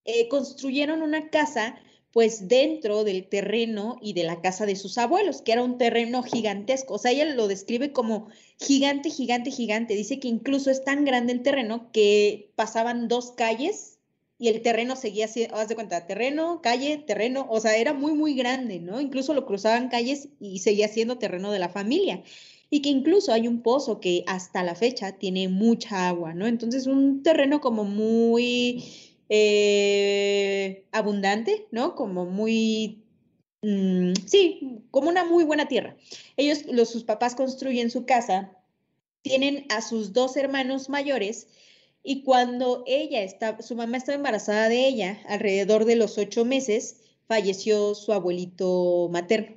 [0.05, 1.75] eh, construyeron una casa
[2.11, 6.21] pues dentro del terreno y de la casa de sus abuelos, que era un terreno
[6.21, 6.93] gigantesco.
[6.93, 8.27] O sea, ella lo describe como
[8.59, 9.95] gigante, gigante, gigante.
[9.95, 13.97] Dice que incluso es tan grande el terreno que pasaban dos calles
[14.37, 18.13] y el terreno seguía así, haz de cuenta, terreno, calle, terreno, o sea, era muy,
[18.13, 19.01] muy grande, ¿no?
[19.01, 22.21] Incluso lo cruzaban calles y seguía siendo terreno de la familia
[22.69, 26.47] y que incluso hay un pozo que hasta la fecha tiene mucha agua, ¿no?
[26.47, 28.83] Entonces un terreno como muy
[29.29, 31.95] eh, abundante, ¿no?
[31.95, 33.03] Como muy,
[33.61, 35.95] mm, sí, como una muy buena tierra.
[36.37, 38.51] Ellos, los, sus papás construyen su casa,
[39.21, 41.47] tienen a sus dos hermanos mayores
[42.03, 46.97] y cuando ella está, su mamá estaba embarazada de ella, alrededor de los ocho meses,
[47.27, 49.55] falleció su abuelito materno.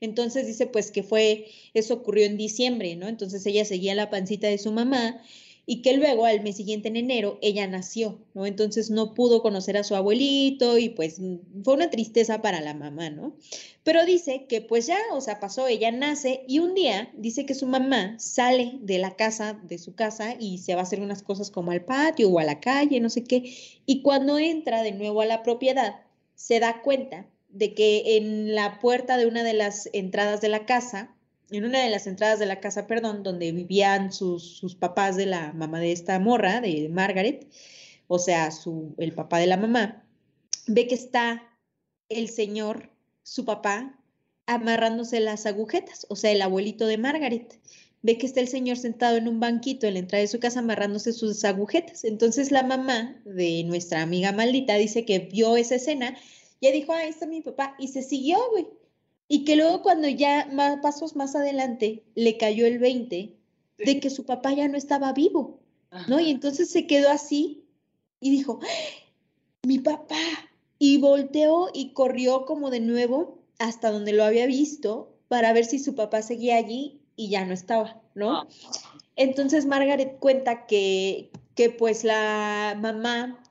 [0.00, 3.08] Entonces dice pues que fue, eso ocurrió en diciembre, ¿no?
[3.08, 5.20] Entonces ella seguía la pancita de su mamá
[5.66, 8.46] y que luego al mes siguiente en enero ella nació, ¿no?
[8.46, 11.20] Entonces no pudo conocer a su abuelito y pues
[11.62, 13.36] fue una tristeza para la mamá, ¿no?
[13.84, 17.54] Pero dice que pues ya, o sea, pasó, ella nace y un día dice que
[17.54, 21.22] su mamá sale de la casa, de su casa y se va a hacer unas
[21.22, 23.54] cosas como al patio o a la calle, no sé qué,
[23.86, 26.00] y cuando entra de nuevo a la propiedad,
[26.34, 30.66] se da cuenta de que en la puerta de una de las entradas de la
[30.66, 31.14] casa,
[31.50, 35.26] en una de las entradas de la casa, perdón, donde vivían sus, sus papás de
[35.26, 37.48] la mamá de esta morra, de Margaret,
[38.06, 40.04] o sea, su, el papá de la mamá,
[40.66, 41.42] ve que está
[42.08, 42.90] el señor,
[43.22, 43.98] su papá,
[44.46, 47.60] amarrándose las agujetas, o sea, el abuelito de Margaret.
[48.02, 50.60] Ve que está el señor sentado en un banquito en la entrada de su casa
[50.60, 52.04] amarrándose sus agujetas.
[52.04, 56.16] Entonces la mamá de nuestra amiga maldita dice que vio esa escena
[56.60, 58.68] ya dijo, ahí está mi papá, y se siguió, güey.
[59.28, 63.36] Y que luego cuando ya más, pasos más adelante le cayó el 20
[63.78, 65.60] de que su papá ya no estaba vivo,
[66.08, 66.18] ¿no?
[66.20, 67.64] Y entonces se quedó así
[68.20, 69.00] y dijo, ¡Ah!
[69.62, 70.16] mi papá.
[70.78, 75.78] Y volteó y corrió como de nuevo hasta donde lo había visto para ver si
[75.78, 78.38] su papá seguía allí y ya no estaba, ¿no?
[78.38, 78.48] Ah.
[79.16, 83.42] Entonces Margaret cuenta que, que pues la mamá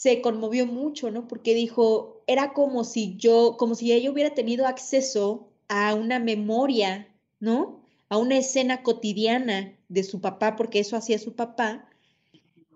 [0.00, 1.28] se conmovió mucho, ¿no?
[1.28, 7.14] Porque dijo, era como si yo, como si ella hubiera tenido acceso a una memoria,
[7.38, 7.82] ¿no?
[8.08, 11.86] A una escena cotidiana de su papá, porque eso hacía su papá,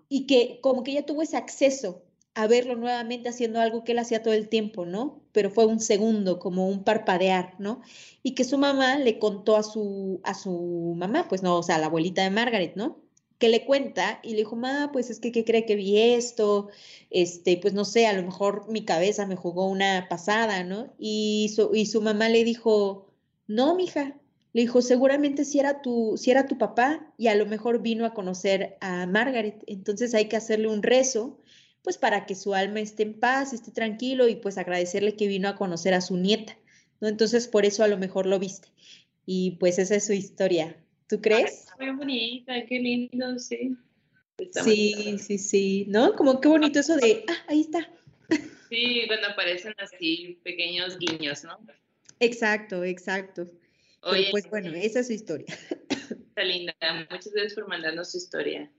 [0.07, 2.03] y que como que ella tuvo ese acceso
[2.35, 5.19] a verlo nuevamente haciendo algo que él hacía todo el tiempo, ¿no?
[5.31, 7.81] Pero fue un segundo, como un parpadear, ¿no?
[8.21, 11.77] Y que su mamá le contó a su, a su mamá, pues no, o sea,
[11.77, 12.99] a la abuelita de Margaret, ¿no?
[13.49, 16.69] Le cuenta y le dijo, ma, pues es que, ¿qué cree que vi esto?
[17.09, 20.93] Este, pues no sé, a lo mejor mi cabeza me jugó una pasada, ¿no?
[20.97, 23.11] Y su, y su mamá le dijo,
[23.47, 24.19] no, mija,
[24.53, 28.05] le dijo, seguramente si era, tu, si era tu papá y a lo mejor vino
[28.05, 31.39] a conocer a Margaret, entonces hay que hacerle un rezo,
[31.83, 35.49] pues para que su alma esté en paz, esté tranquilo y pues agradecerle que vino
[35.49, 36.57] a conocer a su nieta,
[37.01, 37.07] ¿no?
[37.07, 38.69] Entonces por eso a lo mejor lo viste.
[39.25, 40.77] Y pues esa es su historia.
[41.07, 41.67] ¿Tú crees?
[41.79, 43.77] muy bonita, qué lindo, sí.
[44.63, 46.15] sí, sí, sí, ¿no?
[46.15, 47.89] Como qué bonito eso de, ah, ahí está.
[48.69, 51.59] Sí, cuando aparecen así pequeños guiños, ¿no?
[52.19, 53.45] Exacto, exacto.
[54.01, 55.47] Oye, pues bueno, esa es su historia.
[55.89, 56.73] Está linda.
[57.09, 58.71] Muchas gracias por mandarnos su historia.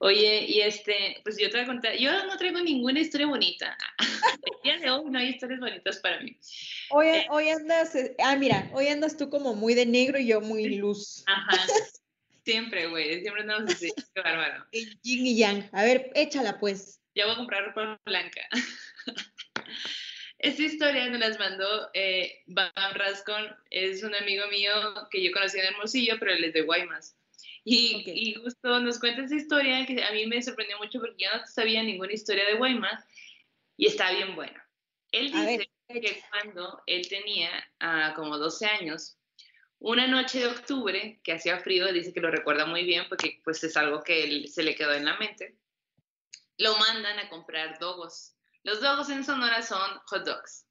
[0.00, 3.76] Oye, y este, pues yo te voy a contar, yo no traigo ninguna historia bonita.
[4.44, 6.38] El día de hoy no hay historias bonitas para mí.
[6.90, 10.28] Hoy, eh, hoy andas, eh, ah, mira, hoy andas tú como muy de negro y
[10.28, 11.24] yo muy luz.
[11.26, 11.66] Ajá.
[12.44, 14.64] Siempre, güey, siempre andamos así, qué bárbaro.
[14.72, 15.68] El yin y yang.
[15.72, 17.00] A ver, échala pues.
[17.16, 18.42] Ya voy a comprar ropa blanca.
[20.38, 24.70] Esta historia nos las mandó eh, Bam Rascon, es un amigo mío
[25.10, 27.17] que yo conocí en Hermosillo, pero él es de Guaymas.
[27.70, 31.46] Y, justo nos cuenta esa historia que a mí me sorprendió mucho porque yo no
[31.46, 33.04] sabía ninguna historia de Guaymas
[33.76, 34.66] y está bien buena.
[35.12, 37.50] Él dice que cuando él tenía
[37.80, 39.18] ah, como 12 años,
[39.80, 43.62] una noche de octubre que hacía frío, dice que lo recuerda muy bien porque pues
[43.62, 45.58] es algo que él, se le quedó en la mente,
[46.56, 48.34] lo mandan a comprar dogos.
[48.62, 50.66] Los dogos en Sonora son hot dogs.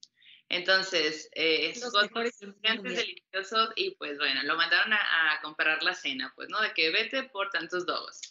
[0.49, 1.93] Entonces, eh, esos
[2.39, 6.61] gigantes deliciosos y pues bueno, lo mandaron a, comprar la cena, pues, ¿no?
[6.61, 8.21] De que vete por tantos dogos.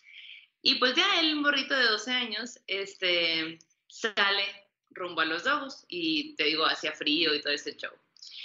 [0.62, 6.34] Y pues ya el morrito de 12 años, este, sale rumbo a los dogos y
[6.36, 7.92] te digo, hacía frío y todo ese show.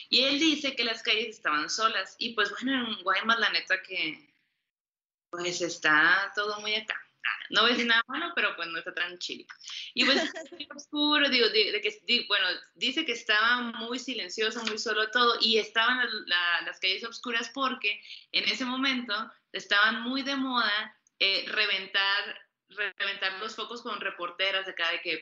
[0.09, 3.81] Y él dice que las calles estaban solas y pues bueno, en Guaymas la neta
[3.81, 4.29] que
[5.29, 7.01] pues está todo muy acá
[7.49, 9.17] no voy a decir nada malo, pero pues no está tan.
[9.93, 10.17] Y pues
[10.75, 16.07] oscuro, digo, de, que, bueno, dice que estaba muy silencioso, muy solo todo, y estaban
[16.25, 18.01] las calles oscuras porque
[18.31, 19.13] en ese momento
[19.51, 22.41] estaban muy de moda eh, reventar
[22.97, 25.21] reventar los focos con reporteras de cada que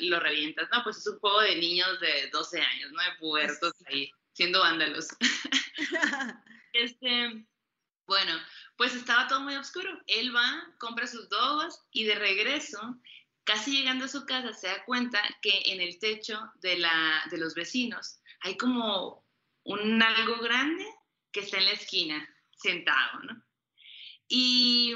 [0.00, 0.82] lo revientas, ¿no?
[0.82, 3.02] Pues es un juego de niños de 12 años, ¿no?
[3.02, 5.08] De puertos ahí, siendo vándalos.
[6.74, 7.46] este,
[8.10, 8.32] bueno,
[8.76, 9.88] pues estaba todo muy oscuro.
[10.08, 12.98] Él va, compra sus dogos y de regreso,
[13.44, 17.38] casi llegando a su casa, se da cuenta que en el techo de, la, de
[17.38, 19.24] los vecinos hay como
[19.62, 20.84] un algo grande
[21.30, 23.44] que está en la esquina, sentado, ¿no?
[24.26, 24.92] Y,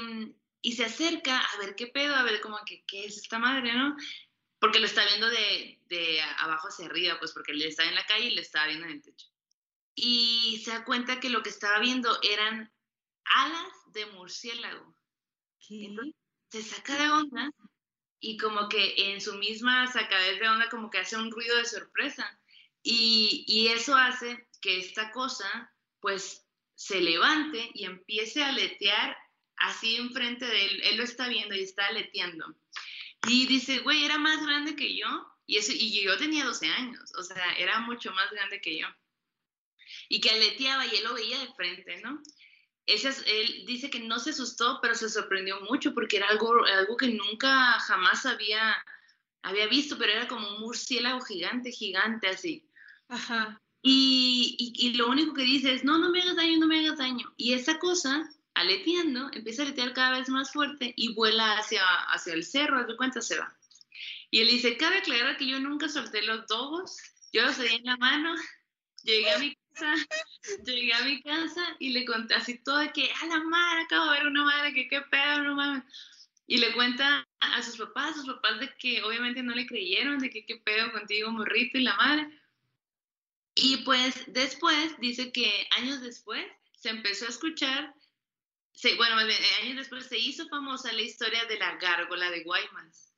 [0.75, 3.95] se acerca a ver qué pedo, a ver como que qué es esta madre, ¿no?
[4.59, 8.05] Porque lo está viendo de, de abajo hacia arriba, pues porque él estaba en la
[8.05, 9.27] calle y le estaba viendo en el techo.
[9.93, 12.74] Y se da cuenta que lo que estaba viendo eran
[13.25, 14.95] alas de murciélago.
[16.49, 17.51] se saca de onda
[18.19, 21.65] y como que en su misma sacadez de onda como que hace un ruido de
[21.65, 22.39] sorpresa.
[22.81, 26.45] Y, eso hace que esta cosa pues
[26.75, 29.17] se levante y empiece a aletear
[29.57, 30.81] así enfrente de él.
[30.83, 32.55] Él lo está viendo y está aleteando.
[33.27, 35.07] Y dice, güey, era más grande que yo.
[35.47, 38.87] Y, eso, y yo tenía 12 años, o sea, era mucho más grande que yo.
[40.09, 42.21] Y que aleteaba y él lo veía de frente, ¿no?
[42.87, 47.07] Él dice que no se asustó, pero se sorprendió mucho porque era algo, algo que
[47.07, 48.75] nunca jamás había,
[49.41, 52.69] había visto, pero era como un murciélago gigante, gigante así.
[53.07, 53.61] Ajá.
[53.81, 56.97] Y, y, lo único que dice es, no, no me hagas daño, no me hagas
[56.97, 57.31] daño.
[57.37, 62.33] Y esa cosa, aleteando, empieza a aletear cada vez más fuerte y vuela hacia, hacia
[62.33, 63.55] el cerro, de cuenta se va.
[64.31, 66.97] Y él dice, cabe aclarar que yo nunca solté los dogos,
[67.31, 68.35] yo los tenía en la mano,
[69.03, 69.55] llegué a mi
[70.65, 74.17] llegué a mi casa y le conté así todo que, a la madre, acabo de
[74.17, 75.83] ver una madre, que qué pedo, no mames.
[76.47, 80.19] Y le cuenta a sus papás, a sus papás de que obviamente no le creyeron,
[80.19, 82.29] de que qué pedo contigo, morrito y la madre.
[83.55, 86.45] Y pues después, dice que años después
[86.77, 87.95] se empezó a escuchar,
[88.97, 93.14] bueno, años después se hizo famosa la historia de la gárgola de Guaymas.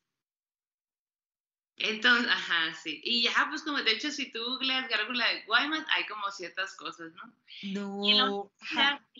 [1.80, 3.02] Entonces, ajá, sí.
[3.04, 6.76] Y ya, pues como de hecho, si tú googleas Gárgula de Guaymas, hay como ciertas
[6.76, 7.32] cosas, ¿no?
[7.64, 8.52] No.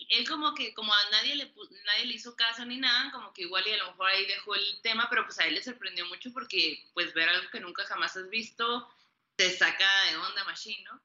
[0.10, 1.53] él como que, como a nadie le,
[1.86, 4.55] nadie le hizo caso ni nada, como que igual y a lo mejor ahí dejó
[4.55, 7.86] el tema, pero pues a él le sorprendió mucho porque pues ver algo que nunca
[7.86, 8.91] jamás has visto
[9.36, 10.99] te saca de onda machine, ¿no?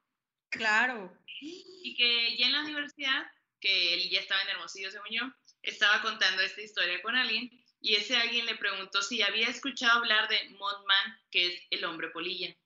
[0.48, 1.14] Claro.
[1.40, 3.30] Y que ya en la universidad,
[3.60, 5.22] que él ya estaba en Hermosillo, según yo,
[5.62, 10.28] estaba contando esta historia con alguien y ese alguien le preguntó si había escuchado hablar
[10.28, 12.56] de Mothman, que es el hombre polilla.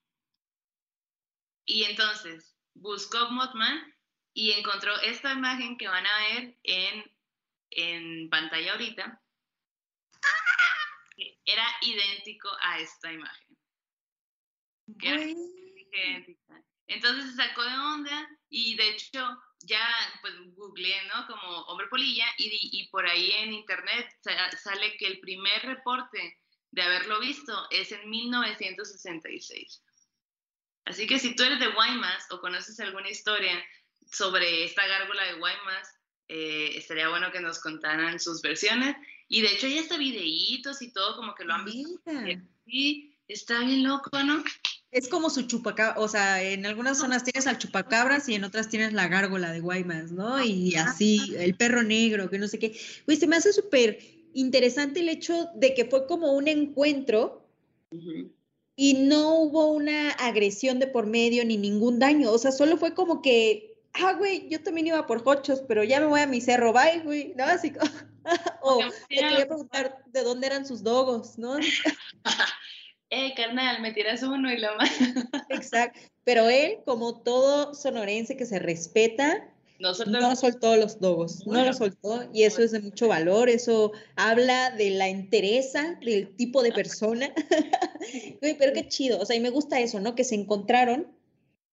[1.65, 3.95] Y entonces buscó Mothman
[4.35, 7.17] y encontró esta imagen que van a ver en,
[7.71, 9.23] en pantalla ahorita.
[11.47, 13.59] Era idéntico a esta imagen.
[16.89, 19.87] Entonces se sacó de onda y de hecho ya
[20.21, 21.27] pues googleé, ¿no?
[21.27, 24.09] Como hombre polilla y, y por ahí en internet
[24.63, 26.39] sale que el primer reporte
[26.71, 29.83] de haberlo visto es en 1966.
[30.85, 33.65] Así que si tú eres de Guaymas o conoces alguna historia
[34.11, 35.95] sobre esta gárgola de Guaymas,
[36.29, 38.97] eh, estaría bueno que nos contaran sus versiones.
[39.29, 42.01] Y de hecho ya está videitos y todo como que lo han visto.
[42.65, 44.45] Sí, está bien loco, ¿no?
[44.97, 48.71] Es como su chupacabra, o sea, en algunas zonas tienes al chupacabras y en otras
[48.71, 50.43] tienes la gárgola de Guaymas, ¿no?
[50.43, 52.75] Y así, el perro negro, que no sé qué.
[53.05, 53.99] Güey, se me hace súper
[54.33, 57.47] interesante el hecho de que fue como un encuentro
[58.75, 62.33] y no hubo una agresión de por medio ni ningún daño.
[62.33, 66.01] O sea, solo fue como que, ah, güey, yo también iba por hochos, pero ya
[66.01, 67.45] me voy a mi cerro, bye, güey, ¿no?
[67.45, 67.91] Así como,
[68.63, 68.79] o
[69.11, 71.59] te quería preguntar de dónde eran sus dogos, ¿no?
[73.11, 74.91] eh, carnal, me tiras uno y lo más.
[75.51, 76.01] Exacto.
[76.25, 79.49] Pero él, como todo sonorense que se respeta,
[79.79, 84.71] no soltó, los dogos, no lo soltó y eso es de mucho valor, eso habla
[84.71, 87.33] de la entereza del tipo de persona.
[88.41, 90.15] pero qué chido, o sea, y me gusta eso, ¿no?
[90.15, 91.07] Que se encontraron,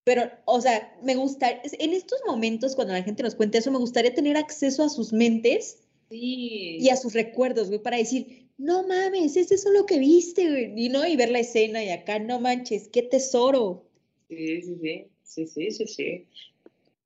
[0.04, 3.78] pero, o sea, me gusta, en estos momentos cuando la gente nos cuenta eso, me
[3.78, 5.83] gustaría tener acceso a sus mentes
[6.14, 10.74] y a sus recuerdos, güey, para decir, no mames, es eso lo que viste, güey,
[10.76, 13.86] y no, y ver la escena y acá, no manches, qué tesoro.
[14.30, 16.28] Sí, sí, sí, sí, sí, sí, sí.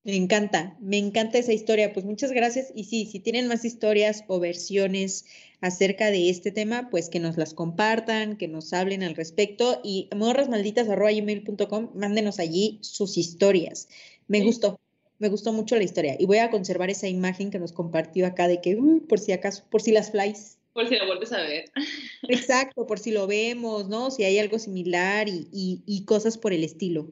[0.07, 1.91] Me encanta, me encanta esa historia.
[1.91, 2.71] Pues muchas gracias.
[2.73, 5.25] Y sí, si tienen más historias o versiones
[5.59, 9.81] acerca de este tema, pues que nos las compartan, que nos hablen al respecto.
[9.83, 13.89] Y morrasmalditas.com, mándenos allí sus historias.
[14.29, 14.79] Me gustó,
[15.19, 16.15] me gustó mucho la historia.
[16.19, 19.63] Y voy a conservar esa imagen que nos compartió acá de que, por si acaso,
[19.69, 20.57] por si las flies.
[20.73, 21.71] Por si lo vuelves a ver.
[22.29, 24.11] Exacto, por si lo vemos, ¿no?
[24.11, 25.47] Si hay algo similar y,
[25.85, 27.11] y cosas por el estilo.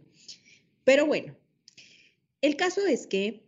[0.83, 1.35] Pero bueno,
[2.41, 3.43] el caso es que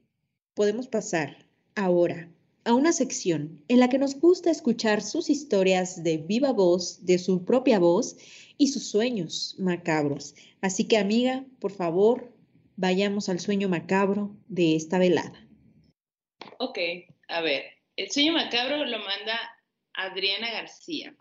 [0.55, 1.45] podemos pasar
[1.76, 2.32] ahora
[2.68, 7.20] a una sección en la que nos gusta escuchar sus historias de viva voz, de
[7.20, 8.18] su propia voz
[8.58, 10.36] y sus sueños macabros.
[10.62, 12.34] Así que amiga, por favor,
[12.78, 15.45] vayamos al sueño macabro de esta velada.
[16.59, 16.80] Ok,
[17.28, 17.65] a ver,
[17.97, 19.38] el sueño macabro lo manda
[19.93, 21.15] Adriana García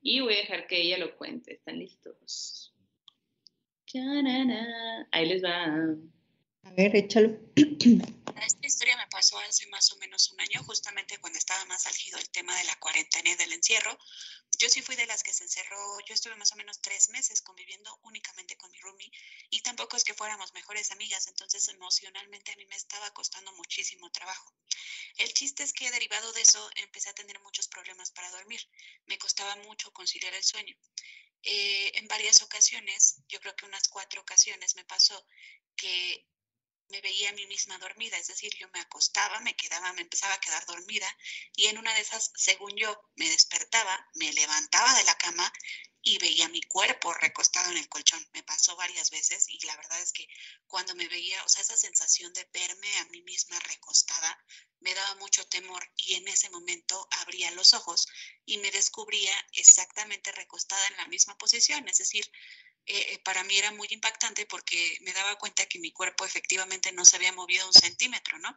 [0.00, 1.54] y voy a dejar que ella lo cuente.
[1.54, 2.74] ¿Están listos?
[5.10, 5.66] Ahí les va.
[6.64, 7.36] A ver, échalo.
[7.56, 12.18] Esta historia me pasó hace más o menos un año, justamente cuando estaba más álgido
[12.18, 13.96] el tema de la cuarentena y del encierro.
[14.58, 17.42] Yo sí fui de las que se encerró, yo estuve más o menos tres meses
[17.42, 19.10] conviviendo únicamente con mi roomie
[19.50, 24.10] y tampoco es que fuéramos mejores amigas, entonces emocionalmente a mí me estaba costando muchísimo
[24.10, 24.54] trabajo.
[25.16, 28.60] El chiste es que derivado de eso empecé a tener muchos problemas para dormir.
[29.06, 30.76] Me costaba mucho conciliar el sueño.
[31.42, 35.26] Eh, en varias ocasiones, yo creo que unas cuatro ocasiones me pasó
[35.74, 36.26] que
[36.90, 40.34] me veía a mí misma dormida, es decir, yo me acostaba, me quedaba, me empezaba
[40.34, 41.06] a quedar dormida
[41.56, 45.52] y en una de esas, según yo, me despertaba, me levantaba de la cama
[46.02, 48.26] y veía mi cuerpo recostado en el colchón.
[48.32, 50.26] Me pasó varias veces y la verdad es que
[50.66, 54.44] cuando me veía, o sea, esa sensación de verme a mí misma recostada
[54.80, 58.06] me daba mucho temor y en ese momento abría los ojos
[58.46, 62.30] y me descubría exactamente recostada en la misma posición, es decir,
[62.86, 67.04] eh, para mí era muy impactante porque me daba cuenta que mi cuerpo efectivamente no
[67.04, 68.56] se había movido un centímetro, ¿no?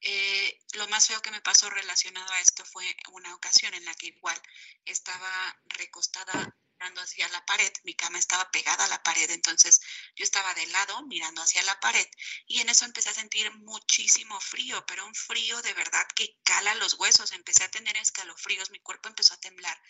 [0.00, 3.94] Eh, lo más feo que me pasó relacionado a esto fue una ocasión en la
[3.94, 4.40] que igual
[4.84, 9.80] estaba recostada mirando hacia la pared, mi cama estaba pegada a la pared, entonces
[10.14, 12.06] yo estaba de lado mirando hacia la pared
[12.46, 16.74] y en eso empecé a sentir muchísimo frío, pero un frío de verdad que cala
[16.74, 19.80] los huesos, empecé a tener escalofríos, mi cuerpo empezó a temblar.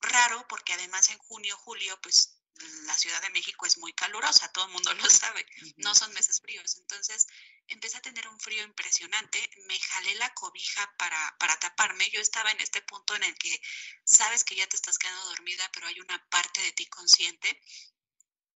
[0.00, 2.43] Raro porque además en junio, julio, pues
[2.86, 5.44] la Ciudad de México es muy calurosa, todo el mundo lo sabe,
[5.76, 6.76] no son meses fríos.
[6.76, 7.26] Entonces
[7.66, 12.08] empecé a tener un frío impresionante, me jalé la cobija para, para taparme.
[12.10, 13.60] Yo estaba en este punto en el que
[14.04, 17.60] sabes que ya te estás quedando dormida, pero hay una parte de ti consciente.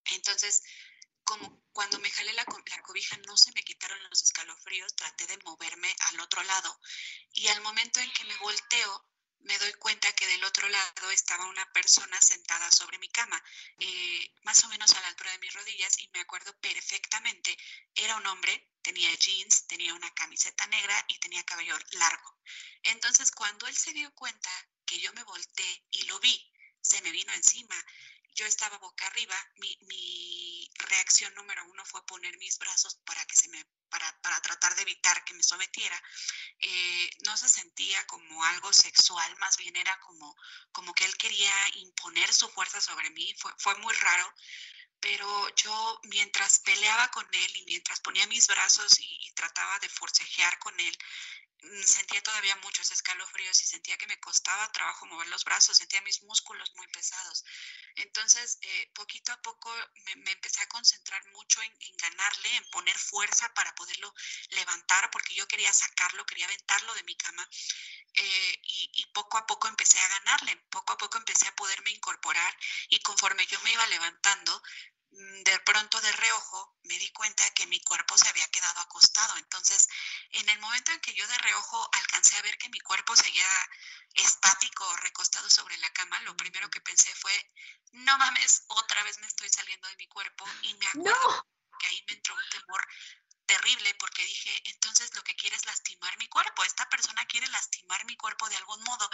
[0.05, 0.63] Entonces,
[1.25, 5.39] como cuando me jalé la, la, cobija no se me quitaron los escalofríos, traté de
[5.45, 6.81] moverme al otro lado
[7.33, 9.07] y al momento en que me volteo,
[9.41, 13.43] me doy cuenta que del otro lado estaba una persona sentada sobre mi cama,
[13.79, 17.57] eh, más o menos a la altura de mis rodillas, y me acuerdo perfectamente,
[17.95, 22.39] era un hombre, tenía jeans, tenía una camiseta negra y tenía cabello largo.
[22.83, 24.51] Entonces, cuando él se dio cuenta
[24.87, 27.77] que yo me volteé y lo vi, se me vino encima
[28.39, 30.48] yo estaba boca arriba, mi, mi,
[30.79, 34.83] reacción número uno fue poner mis brazos para que se me, para, para tratar de
[34.83, 36.03] evitar que me sometiera.
[36.61, 40.35] Eh, no se sentía como algo sexual, más bien era como,
[40.73, 44.35] como que él quería imponer su fuerza sobre mí, fue, fue muy raro
[45.01, 50.59] pero yo mientras peleaba con él y mientras ponía mis brazos y, trataba de forcejear
[50.59, 50.99] con él,
[51.63, 56.01] Mm, sentía todavía muchos escalofríos y sentía que me costaba trabajo mover los brazos, sentía
[56.03, 57.45] mis músculos muy pesados.
[57.97, 59.75] Entonces, eh, poquito a poco
[60.05, 64.15] me, empecé a concentrar mucho en, ganarle, en poner fuerza para poderlo
[64.51, 67.49] levantar, porque yo quería sacarlo, quería aventarlo de mi cama.
[68.15, 72.57] Eh, y, poco a poco empecé a ganarle, poco a poco empecé a poderme incorporar
[72.89, 74.63] y conforme yo me iba levantando,
[75.11, 79.37] de pronto de reojo me di cuenta que mi cuerpo se había quedado acostado.
[79.39, 79.89] Entonces,
[80.31, 83.49] en el momento en que yo de reojo alcancé a ver que mi cuerpo seguía
[84.15, 87.33] estático, recostado sobre la cama, lo primero que pensé fue,
[87.93, 91.49] no mames, otra vez me estoy saliendo de mi cuerpo y me acuerdo
[91.79, 92.87] que ahí me entró un temor
[93.49, 98.05] terrible porque dije, entonces lo que quiere es lastimar mi cuerpo, esta persona quiere lastimar
[98.05, 99.09] mi cuerpo de algún modo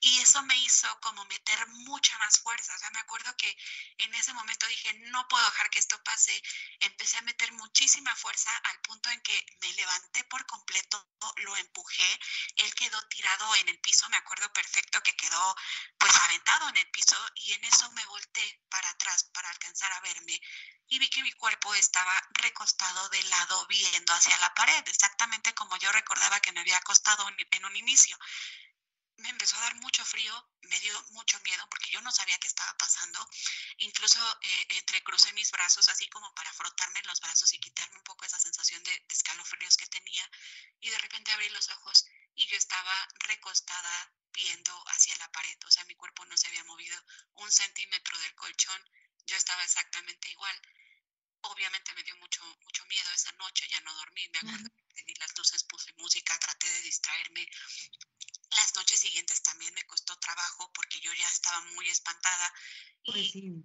[0.00, 3.56] y eso me hizo como meter mucha más fuerza, o sea, me acuerdo que
[3.96, 6.40] en ese momento dije, no puedo dejar que esto pase,
[6.80, 12.20] empecé a meter muchísima fuerza al punto en que me levanté por completo, lo empujé,
[12.56, 15.56] él quedó tirado en el piso, me acuerdo perfecto que quedó
[15.96, 20.00] pues aventado en el piso y en eso me volteé para atrás para alcanzar a
[20.00, 20.38] verme
[20.88, 25.76] y vi que mi cuerpo estaba recostado de lado viendo hacia la pared, exactamente como
[25.78, 28.18] yo recordaba que me había acostado en un inicio.
[29.16, 32.46] Me empezó a dar mucho frío, me dio mucho miedo porque yo no sabía qué
[32.46, 33.28] estaba pasando.
[33.78, 38.24] Incluso eh, entrecrucé mis brazos así como para frotarme los brazos y quitarme un poco
[38.24, 40.30] esa sensación de, de escalofríos que tenía.
[40.80, 45.58] Y de repente abrí los ojos y yo estaba recostada viendo hacia la pared.
[45.66, 46.96] O sea, mi cuerpo no se había movido
[47.34, 48.90] un centímetro del colchón.
[49.28, 50.56] Yo estaba exactamente igual
[51.42, 55.14] obviamente me dio mucho, mucho miedo esa noche, ya no dormí, me acuerdo que prendí
[55.14, 57.46] las luces, puse música, traté de distraerme.
[58.50, 62.52] Las noches siguientes también me costó trabajo porque yo ya estaba muy espantada
[63.04, 63.12] y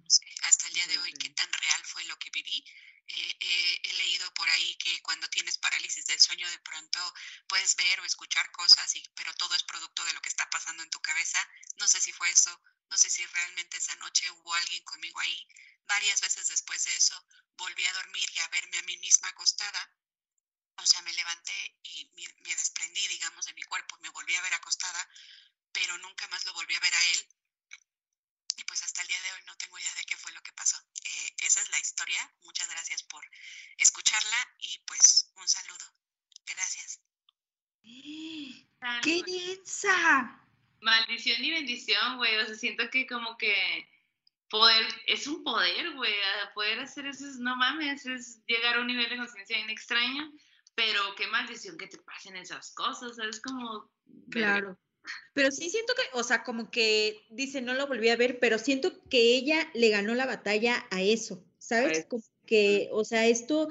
[0.06, 2.64] pues hasta el día de hoy qué tan real fue lo que viví.
[3.06, 4.23] Eh, eh, he leído
[4.54, 7.14] ahí que cuando tienes parálisis del sueño de pronto
[7.48, 10.82] puedes ver o escuchar cosas, y, pero todo es producto de lo que está pasando
[10.82, 11.38] en tu cabeza.
[11.76, 15.48] No sé si fue eso, no sé si realmente esa noche hubo alguien conmigo ahí.
[15.86, 17.26] Varias veces después de eso
[17.56, 19.90] volví a dormir y a verme a mí misma acostada.
[20.76, 24.54] O sea, me levanté y me, desprendí, digamos, de mi cuerpo, me volví a ver
[24.54, 25.08] acostada,
[25.72, 27.28] pero nunca más lo volví a ver a él.
[28.56, 30.52] Y pues hasta el día de hoy no tengo idea de qué fue lo que
[30.52, 30.76] pasó.
[31.04, 32.32] Eh, esa es la historia.
[32.42, 33.24] Muchas gracias por
[33.78, 35.84] escucharla y pues un saludo.
[36.46, 37.00] Gracias.
[39.02, 40.40] ¡Qué densa!
[40.80, 42.36] Maldición y bendición, güey.
[42.36, 43.88] O sea, siento que como que
[44.48, 46.14] poder, es un poder, güey,
[46.54, 50.30] poder hacer eso es, no mames, es llegar a un nivel de conciencia bien extraño,
[50.74, 53.40] pero qué maldición que te pasen esas cosas, ¿sabes?
[53.40, 53.90] Como...
[54.30, 54.78] Claro.
[55.32, 58.58] Pero sí siento que, o sea, como que dice, no lo volví a ver, pero
[58.58, 62.06] siento que ella le ganó la batalla a eso, ¿sabes?
[62.06, 63.68] Como que, o sea, esto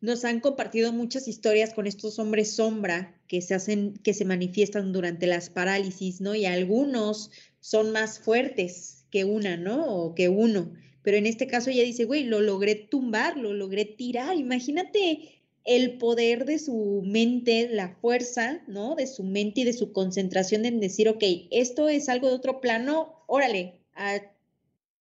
[0.00, 4.92] nos han compartido muchas historias con estos hombres sombra que se hacen, que se manifiestan
[4.92, 6.34] durante las parálisis, ¿no?
[6.34, 7.30] Y algunos
[7.60, 9.86] son más fuertes, que una, ¿no?
[9.86, 10.72] O que uno.
[11.02, 14.36] Pero en este caso ella dice, güey, lo logré tumbar, lo logré tirar.
[14.36, 15.35] Imagínate
[15.66, 18.94] el poder de su mente, la fuerza, ¿no?
[18.94, 22.60] De su mente y de su concentración en decir, ok, esto es algo de otro
[22.60, 23.80] plano, órale,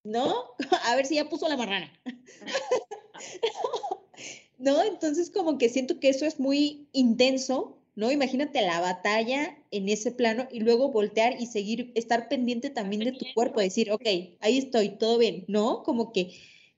[0.04, 0.34] ¿no?
[0.86, 1.92] A ver si ya puso la marrana.
[4.58, 4.82] ¿No?
[4.84, 8.12] Entonces como que siento que eso es muy intenso ¿no?
[8.12, 13.14] Imagínate la batalla en ese plano y luego voltear y seguir, estar pendiente también de
[13.14, 14.06] tu cuerpo, decir, ok,
[14.42, 15.84] ahí estoy, todo bien, ¿no?
[15.84, 16.34] Como que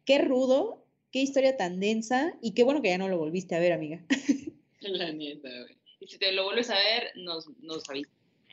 [0.05, 3.59] qué rudo, qué historia tan densa y qué bueno que ya no lo volviste a
[3.59, 4.03] ver, amiga.
[4.81, 5.77] La nieta, güey.
[5.99, 7.83] Y si te lo vuelves a ver, nos, nos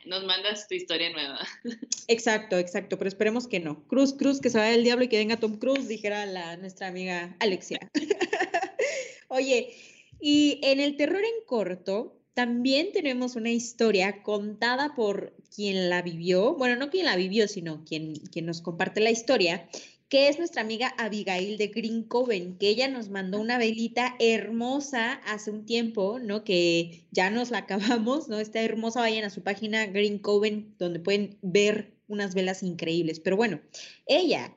[0.05, 1.39] Nos mandas tu historia nueva.
[2.07, 3.83] Exacto, exacto, pero esperemos que no.
[3.87, 6.87] Cruz, Cruz, que se vaya el diablo y que venga Tom Cruise, dijera la, nuestra
[6.87, 7.79] amiga Alexia.
[9.27, 9.73] Oye,
[10.19, 16.55] y en el terror en corto, también tenemos una historia contada por quien la vivió,
[16.55, 19.69] bueno, no quien la vivió, sino quien, quien nos comparte la historia,
[20.15, 25.15] que es nuestra amiga Abigail de Green Coven, que ella nos mandó una velita hermosa
[25.25, 26.45] hace un tiempo, ¿no?
[26.45, 28.39] Que ya nos la acabamos, ¿no?
[28.39, 33.19] Está hermosa, vayan a su página Green Coven, donde pueden ver unas velas increíbles.
[33.19, 33.59] Pero bueno,
[34.05, 34.55] ella,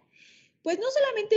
[0.63, 1.37] pues no solamente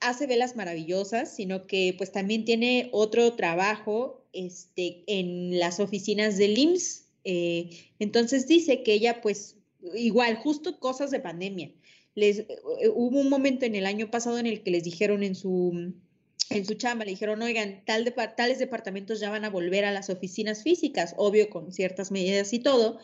[0.00, 6.58] hace velas maravillosas, sino que pues también tiene otro trabajo este, en las oficinas del
[6.58, 7.06] IMSS.
[7.24, 9.56] Eh, entonces dice que ella, pues,
[9.94, 11.72] igual, justo cosas de pandemia.
[12.14, 12.46] Les, eh,
[12.94, 15.94] hubo un momento en el año pasado en el que les dijeron en su,
[16.50, 19.92] en su chamba, le dijeron, oigan, tal de, tales departamentos ya van a volver a
[19.92, 22.98] las oficinas físicas, obvio con ciertas medidas y todo,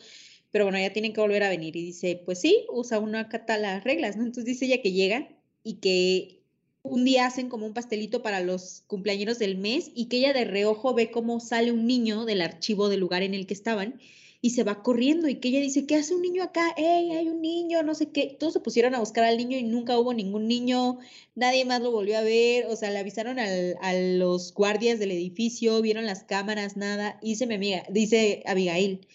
[0.51, 1.75] pero bueno, ya tienen que volver a venir.
[1.75, 4.23] Y dice, pues sí, usa uno acata las reglas, ¿no?
[4.23, 5.29] Entonces dice ella que llega
[5.63, 6.39] y que
[6.81, 10.45] un día hacen como un pastelito para los cumpleaños del mes y que ella de
[10.45, 13.99] reojo ve cómo sale un niño del archivo del lugar en el que estaban
[14.41, 16.73] y se va corriendo y que ella dice, ¿qué hace un niño acá?
[16.77, 17.83] ¡Ey, hay un niño!
[17.83, 18.37] No sé qué.
[18.39, 20.99] Todos se pusieron a buscar al niño y nunca hubo ningún niño,
[21.35, 25.81] nadie más lo volvió a ver, o sea, le avisaron a los guardias del edificio,
[25.81, 27.19] vieron las cámaras, nada.
[27.21, 29.07] Dice mi amiga, dice Abigail,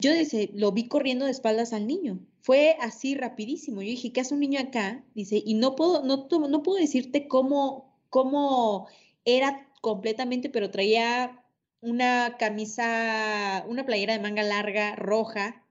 [0.00, 2.18] yo dice, lo vi corriendo de espaldas al niño.
[2.40, 3.82] Fue así rapidísimo.
[3.82, 5.04] Yo dije, ¿qué hace un niño acá?
[5.14, 8.88] Dice, y no puedo, no, no puedo decirte cómo, cómo
[9.24, 11.41] era completamente, pero traía
[11.82, 15.62] una camisa, una playera de manga larga, roja,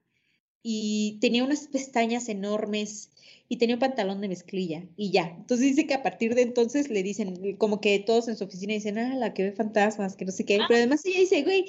[0.62, 3.10] y tenía unas pestañas enormes
[3.48, 5.34] y tenía un pantalón de mezclilla y ya.
[5.36, 8.74] Entonces dice que a partir de entonces le dicen, como que todos en su oficina
[8.74, 10.60] dicen, ah, la que ve fantasmas, que no sé qué.
[10.68, 11.64] Pero además ella dice, güey,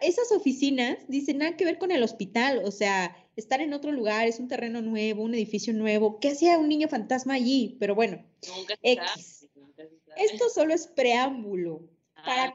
[0.00, 4.26] esas oficinas dicen nada que ver con el hospital, o sea, estar en otro lugar,
[4.26, 6.18] es un terreno nuevo, un edificio nuevo.
[6.20, 7.76] ¿Qué hacía un niño fantasma allí?
[7.78, 8.24] Pero bueno,
[8.82, 9.48] X.
[10.16, 11.82] Esto solo es preámbulo
[12.24, 12.54] para,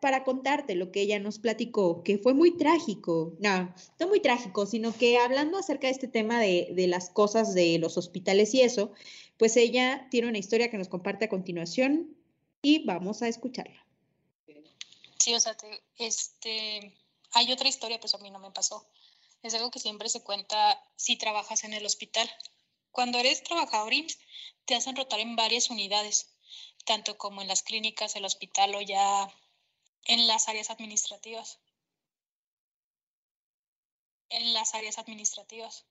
[0.00, 4.66] para contarte lo que ella nos platicó, que fue muy trágico, no, no muy trágico,
[4.66, 8.62] sino que hablando acerca de este tema de, de las cosas de los hospitales y
[8.62, 8.92] eso,
[9.36, 12.16] pues ella tiene una historia que nos comparte a continuación
[12.62, 13.86] y vamos a escucharla.
[15.18, 15.56] Sí, o sea,
[15.98, 16.94] este,
[17.32, 18.86] hay otra historia, pues a mí no me pasó.
[19.42, 22.30] Es algo que siempre se cuenta si trabajas en el hospital.
[22.92, 23.92] Cuando eres trabajador
[24.64, 26.35] te hacen rotar en varias unidades
[26.86, 29.28] tanto como en las clínicas, el hospital o ya
[30.04, 31.58] en las áreas administrativas.
[34.30, 35.84] En las áreas administrativas.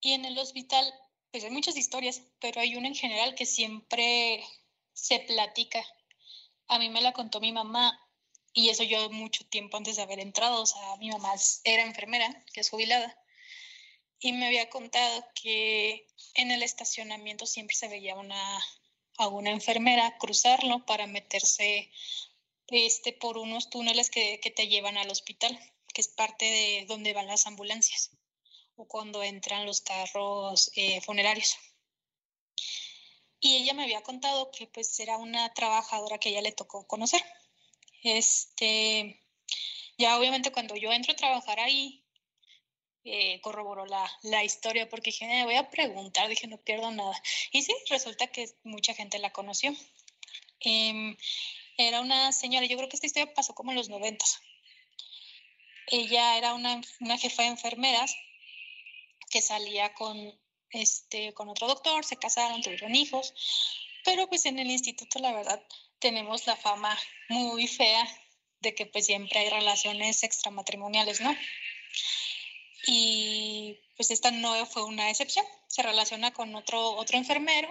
[0.00, 0.90] Y en el hospital,
[1.30, 4.42] pues hay muchas historias, pero hay una en general que siempre
[4.94, 5.84] se platica.
[6.68, 8.00] A mí me la contó mi mamá
[8.52, 12.42] y eso yo mucho tiempo antes de haber entrado, o sea, mi mamá era enfermera,
[12.54, 13.14] que es jubilada,
[14.18, 18.64] y me había contado que en el estacionamiento siempre se veía una
[19.18, 21.90] a una enfermera cruzarlo para meterse
[22.68, 25.58] este, por unos túneles que, te llevan al hospital,
[25.92, 28.10] que es parte de donde van las ambulancias
[28.76, 31.56] o cuando entran los carros eh, funerarios.
[33.40, 37.22] Y ella me había contado que pues era una trabajadora que ella le tocó conocer.
[38.02, 39.22] Este,
[39.98, 42.05] ya obviamente cuando yo entro a trabajar ahí,
[43.08, 47.22] eh, corroboró la, la, historia porque dije, voy a preguntar, dije, no pierdo nada.
[47.52, 49.72] Y sí, resulta que mucha gente la conoció.
[50.58, 51.16] Em,
[51.78, 54.40] era una señora, yo creo que esta historia pasó como en los noventas.
[55.86, 58.16] Ella era una, una jefa de enfermeras
[59.30, 60.36] que salía con,
[60.70, 63.34] este, con otro doctor, se casaron, tuvieron hijos,
[64.04, 65.62] pero pues en el instituto la verdad
[66.00, 66.98] tenemos la fama
[67.28, 68.04] muy fea
[68.60, 71.36] de que pues siempre hay relaciones extramatrimoniales, ¿no?
[72.86, 75.44] Y pues esta no fue una excepción.
[75.68, 77.68] Se relaciona con otro, otro enfermero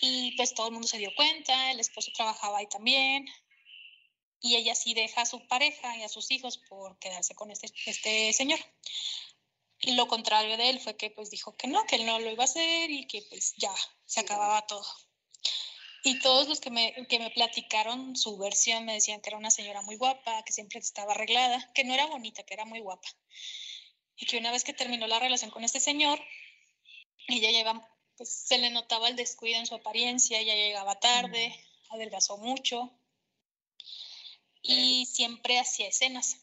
[0.00, 3.26] y pues todo el mundo se dio cuenta, el esposo trabajaba ahí también
[4.40, 7.70] y ella sí deja a su pareja y a sus hijos por quedarse con este,
[7.86, 8.58] este señor.
[9.82, 12.30] Y lo contrario de él fue que pues dijo que no, que él no lo
[12.30, 13.72] iba a hacer y que pues ya
[14.06, 14.84] se acababa todo.
[16.02, 19.50] Y todos los que me, que me platicaron su versión me decían que era una
[19.50, 23.08] señora muy guapa, que siempre estaba arreglada, que no era bonita, que era muy guapa.
[24.16, 26.20] Y que una vez que terminó la relación con este señor,
[27.28, 27.86] ella lleva,
[28.16, 31.54] pues se le notaba el descuido en su apariencia, ella llegaba tarde,
[31.90, 32.90] adelgazó mucho
[34.62, 36.38] y siempre hacía escenas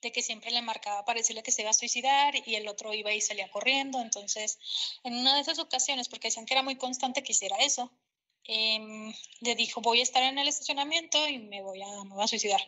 [0.00, 2.94] de que siempre le marcaba para decirle que se iba a suicidar y el otro
[2.94, 4.00] iba y salía corriendo.
[4.00, 4.58] Entonces,
[5.04, 7.92] en una de esas ocasiones, porque decían que era muy constante que hiciera eso,
[8.44, 12.24] Em, le dijo, voy a estar en el estacionamiento y me voy, a, me voy
[12.24, 12.60] a suicidar.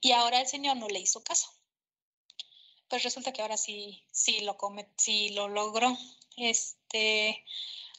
[0.00, 1.48] Y ahora el señor no le hizo caso.
[2.88, 5.96] Pues resulta que ahora sí, sí lo, come, sí lo logró.
[6.36, 7.44] Este,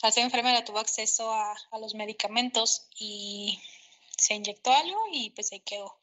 [0.01, 3.59] al ser enfermera tuvo acceso a, a los medicamentos y
[4.18, 5.99] se inyectó algo y pues ahí quedó.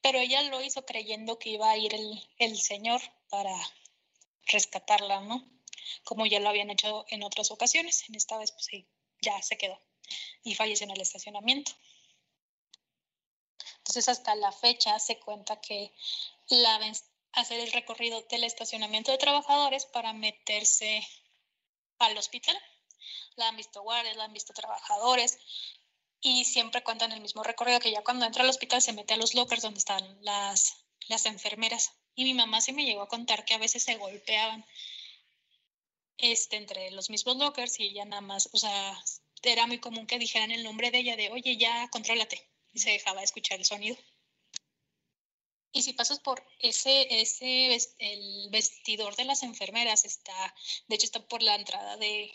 [0.00, 3.54] Pero ella lo hizo creyendo que iba a ir el, el señor para
[4.46, 5.48] rescatarla, ¿no?
[6.04, 8.04] Como ya lo habían hecho en otras ocasiones.
[8.08, 8.86] En esta vez, pues sí,
[9.20, 9.80] ya se quedó
[10.42, 11.72] y falleció en el estacionamiento.
[13.78, 15.94] Entonces, hasta la fecha se cuenta que
[16.48, 16.80] la
[17.32, 21.06] hacer el recorrido del estacionamiento de trabajadores para meterse
[21.98, 22.56] al hospital.
[23.36, 25.38] La han visto guardias, la han visto trabajadores
[26.20, 29.18] y siempre cuentan el mismo recorrido que ya cuando entra al hospital se mete a
[29.18, 31.92] los lockers donde están las, las enfermeras.
[32.14, 34.64] Y mi mamá sí me llegó a contar que a veces se golpeaban
[36.16, 38.98] este, entre los mismos lockers y ella nada más, o sea,
[39.42, 42.48] era muy común que dijeran el nombre de ella de, oye, ya, contrólate.
[42.72, 43.96] Y se dejaba escuchar el sonido.
[45.72, 50.54] Y si pasas por ese, ese, el vestidor de las enfermeras está,
[50.88, 52.32] de hecho está por la entrada de,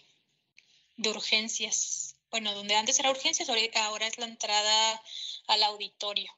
[0.98, 2.16] de urgencias.
[2.30, 5.04] Bueno, donde antes era urgencias, ahora es la entrada
[5.48, 6.32] al auditorio.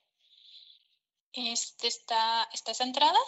[1.34, 3.20] Este está, está esa entrada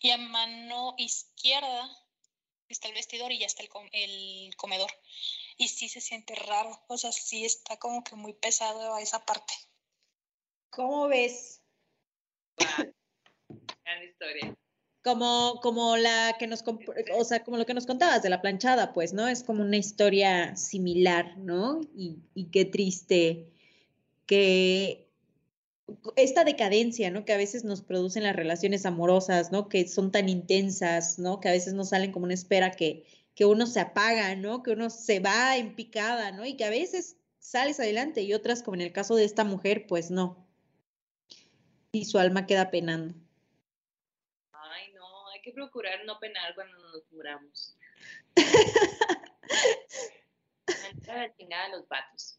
[0.00, 2.06] y a mano izquierda
[2.68, 4.92] está el vestidor y ya está el, el comedor
[5.62, 9.24] y sí se siente raro, o sea, sí está como que muy pesado a esa
[9.24, 9.54] parte.
[10.70, 11.62] ¿Cómo ves?
[13.48, 14.56] Gran historia.
[15.04, 16.64] Como, como la que nos,
[17.16, 19.28] o sea, como lo que nos contabas de la planchada, pues, ¿no?
[19.28, 21.80] Es como una historia similar, ¿no?
[21.96, 23.48] Y, y qué triste
[24.26, 25.08] que
[26.16, 27.24] esta decadencia, ¿no?
[27.24, 29.68] Que a veces nos producen las relaciones amorosas, ¿no?
[29.68, 31.38] Que son tan intensas, ¿no?
[31.38, 33.04] Que a veces nos salen como una espera que,
[33.34, 34.62] que uno se apaga, ¿no?
[34.62, 36.44] Que uno se va en picada, ¿no?
[36.44, 39.86] Y que a veces sales adelante y otras, como en el caso de esta mujer,
[39.86, 40.46] pues no.
[41.92, 43.14] Y su alma queda penando.
[44.52, 47.76] Ay, no, hay que procurar no penar cuando nos muramos.
[51.06, 52.38] la chingada los patos.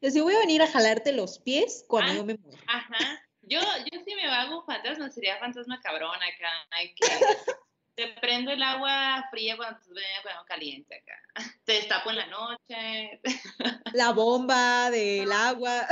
[0.00, 2.62] Yo sí voy a venir a jalarte los pies cuando ah, yo me muera.
[2.66, 3.22] Ajá.
[3.42, 6.50] Yo, yo sí me hago fantasma, sería fantasma cabrón acá.
[6.94, 7.06] Que
[8.00, 9.78] te prendo el agua fría cuando
[10.22, 11.20] cuando caliente acá.
[11.64, 13.20] Te destapo en la noche.
[13.92, 15.86] La bomba del agua.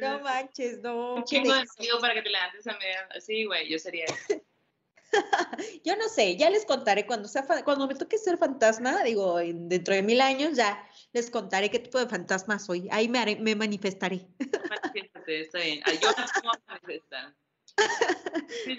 [0.00, 1.14] no manches, no.
[1.16, 1.64] Un chingo de
[2.00, 3.08] para que te levantes a media.
[3.20, 4.06] Sí, güey, yo sería.
[5.84, 9.94] yo no sé, ya les contaré cuando sea cuando me toque ser fantasma, digo, dentro
[9.94, 12.88] de mil años ya les contaré qué tipo de fantasma soy.
[12.92, 14.26] Ahí me, me manifestaré.
[14.68, 15.82] Manifiéstate, está bien.
[16.00, 16.10] Yo
[16.44, 17.34] no manifestar.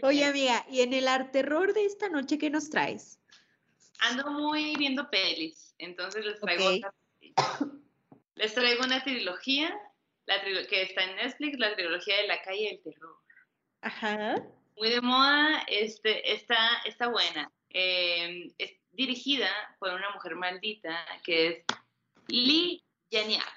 [0.04, 3.20] Oye, amiga, y en el arte terror de esta noche, ¿qué nos traes?
[4.00, 6.70] Ando muy viendo pelis, entonces les traigo,
[8.36, 9.76] les traigo una trilogía
[10.28, 13.16] la que está en Netflix, la trilogía de la calle del terror.
[13.82, 14.36] Ajá.
[14.76, 17.52] Muy de moda, este, está, está buena.
[17.70, 21.66] Em, es dirigida por una mujer maldita que es
[22.28, 23.57] Lee Janiak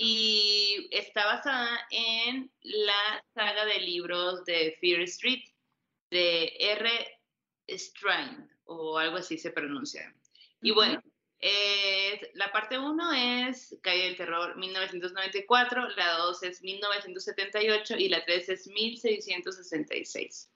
[0.00, 5.42] y está basada en la saga de libros de Fear Street
[6.12, 6.88] de R.
[7.66, 10.14] Strand o algo así se pronuncia.
[10.62, 11.02] Y bueno,
[12.34, 13.12] la parte 1
[13.48, 20.48] es Calle del Terror 1994, la 2 es 1978 y la 3 es 1666.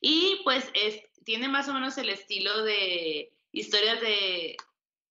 [0.00, 4.56] Y pues es, tiene más o menos el estilo de historias de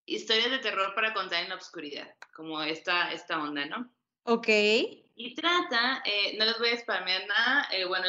[0.05, 3.89] historias de terror para contar en la oscuridad, como esta, esta onda, ¿no?
[4.23, 4.47] Ok.
[5.15, 8.05] Y trata, eh, no les voy a spamear nada, eh, bueno,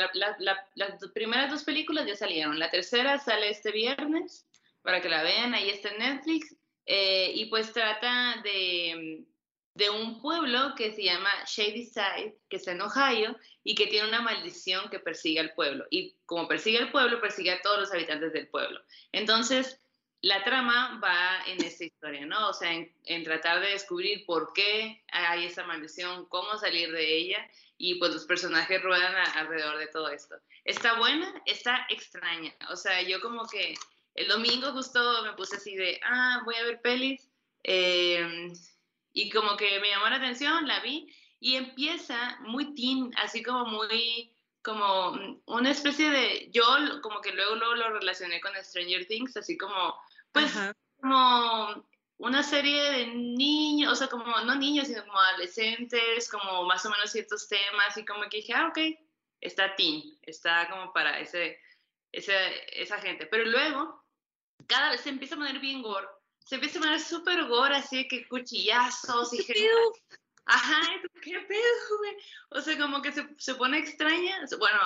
[0.74, 4.46] las primeras dos películas ya salieron, la tercera sale este viernes,
[4.82, 9.24] para que la vean, ahí está en Netflix, eh, y pues trata de,
[9.74, 14.08] de un pueblo que se llama Shady Side, que está en Ohio, y que tiene
[14.08, 15.86] una maldición que persigue al pueblo.
[15.90, 18.80] Y como persigue al pueblo, persigue a todos los habitantes del pueblo.
[19.10, 19.80] Entonces,
[20.24, 22.48] la trama va en esta historia, ¿no?
[22.48, 27.46] O sea, en, tratar de descubrir por qué hay esa maldición, cómo salir de ella,
[27.76, 30.36] y pues los personajes ruedan alrededor de todo esto.
[30.64, 32.54] Está buena, está extraña.
[32.70, 33.74] O sea, yo como que
[34.14, 37.28] el domingo justo me puse así de, ah, voy a ver pelis,
[37.62, 38.50] em,
[39.12, 41.06] y como que me llamó la atención, la vi,
[41.38, 44.30] y empieza muy teen, así como muy
[44.62, 45.12] como
[45.44, 46.64] una especie de, yo
[47.02, 49.94] como que luego, luego lo relacioné con Stranger Things, así como
[50.34, 50.52] pues
[51.00, 51.86] como
[52.18, 56.90] una serie de niños, o sea, como no niños, sino como adolescentes, como más o
[56.90, 58.78] menos ciertos temas, y como que dije, ah, ok,
[59.40, 61.60] está teen, está como para ese,
[62.12, 62.34] ese,
[62.80, 63.26] esa gente.
[63.26, 64.04] Pero luego,
[64.66, 66.08] cada vez se empieza a poner bien gore,
[66.44, 69.70] se empieza a poner súper gore, así que cuchillazos y gente.
[70.46, 70.80] Ajá,
[71.22, 72.16] ¿qué pedo, güey?
[72.50, 74.44] O sea, como que se, se pone extraña.
[74.58, 74.78] Bueno,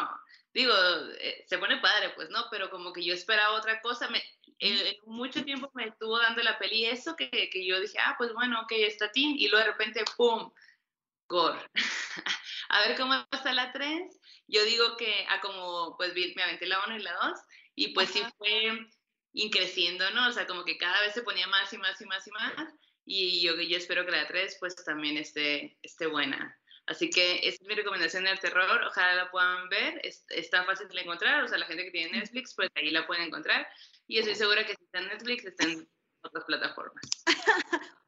[0.54, 0.72] digo,
[1.20, 2.44] eh, se pone padre, pues, ¿no?
[2.50, 4.08] Pero como que yo esperaba otra cosa.
[4.08, 4.22] Me,
[4.60, 8.32] eh, mucho tiempo me estuvo dando la peli eso que, que yo dije, ah, pues
[8.32, 10.50] bueno, ok, está Tim, y luego de repente, ¡pum!
[11.28, 11.60] Gore.
[12.70, 14.18] a ver cómo está la 3.
[14.46, 17.38] Yo digo que, ah, como, pues me aventé la 1 y la 2,
[17.74, 18.88] y pues sí fue
[19.32, 20.28] increciendo, ¿no?
[20.28, 22.74] O sea, como que cada vez se ponía más y más y más y más,
[23.04, 26.58] y yo, yo espero que la 3 pues también esté, esté buena.
[26.86, 30.00] Así que esa es mi recomendación del terror, ojalá la puedan ver,
[30.30, 33.24] está fácil de encontrar, o sea, la gente que tiene Netflix, pues ahí la pueden
[33.24, 33.68] encontrar.
[34.08, 35.88] Y estoy segura que si está en Netflix, está en
[36.22, 37.04] otras plataformas.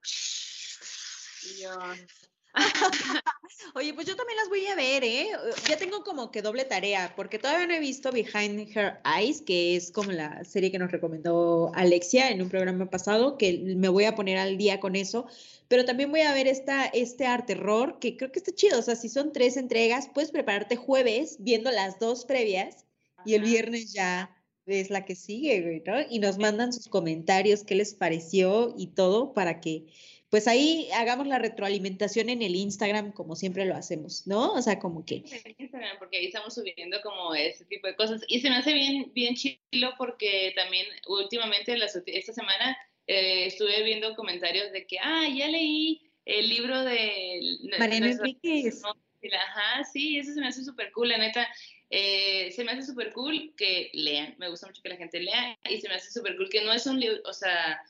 [3.75, 5.29] Oye, pues yo también las voy a ver, ¿eh?
[5.69, 9.77] Ya tengo como que doble tarea, porque todavía no he visto Behind Her Eyes, que
[9.77, 14.05] es como la serie que nos recomendó Alexia en un programa pasado, que me voy
[14.05, 15.27] a poner al día con eso,
[15.69, 18.83] pero también voy a ver esta, este arte terror, que creo que está chido, o
[18.83, 22.85] sea, si son tres entregas, puedes prepararte jueves viendo las dos previas
[23.25, 24.35] y el viernes ya
[24.71, 25.97] es la que sigue, ¿no?
[26.09, 29.87] Y nos mandan sus comentarios, qué les pareció y todo para que,
[30.29, 34.53] pues ahí hagamos la retroalimentación en el Instagram como siempre lo hacemos, ¿no?
[34.53, 35.25] O sea, como que...
[35.59, 38.23] Instagram, porque ahí estamos subiendo como ese tipo de cosas.
[38.29, 44.15] Y se me hace bien, bien chilo porque también últimamente, esta semana, eh, estuve viendo
[44.15, 47.41] comentarios de que, ah, ya leí el libro de...
[47.79, 48.83] Mariana Enríquez.
[48.85, 51.47] Ajá, sí, eso se me hace súper cool, la neta
[51.91, 55.59] eh, se me hace súper cool que lean, me gusta mucho que la gente lea
[55.69, 57.81] y se me hace súper cool que no es un libro, o sea,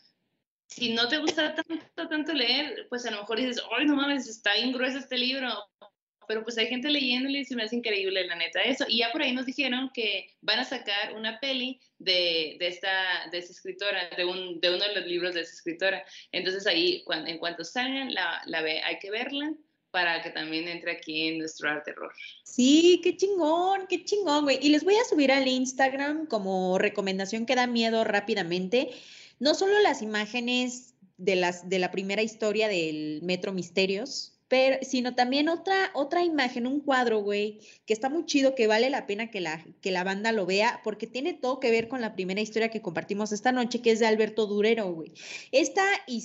[0.67, 4.29] si no te gusta tanto, tanto leer, pues a lo mejor dices, ay, no mames,
[4.29, 5.49] está bien grueso este libro,
[6.31, 8.85] pero pues hay gente leyéndole y se me hace increíble, la neta, eso.
[8.87, 13.29] Y ya por ahí nos dijeron que van a sacar una peli de, de esta,
[13.33, 16.05] de esa escritora, de, un, de uno de los libros de esa escritora.
[16.31, 19.53] Entonces ahí, cuando, en cuanto salgan, la, la ve, hay que verla
[19.91, 22.13] para que también entre aquí en nuestro arte terror.
[22.45, 24.59] Sí, qué chingón, qué chingón, güey.
[24.63, 28.91] Y les voy a subir al Instagram como recomendación que da miedo rápidamente.
[29.39, 35.15] No solo las imágenes de, las, de la primera historia del Metro Misterios, pero, sino
[35.15, 39.31] también otra, otra imagen, un cuadro, güey, que está muy chido, que vale la pena
[39.31, 42.41] que la, que la banda lo vea, porque tiene todo que ver con la primera
[42.41, 45.13] historia que compartimos esta noche, que es de Alberto Durero, güey.
[45.53, 45.85] Esta,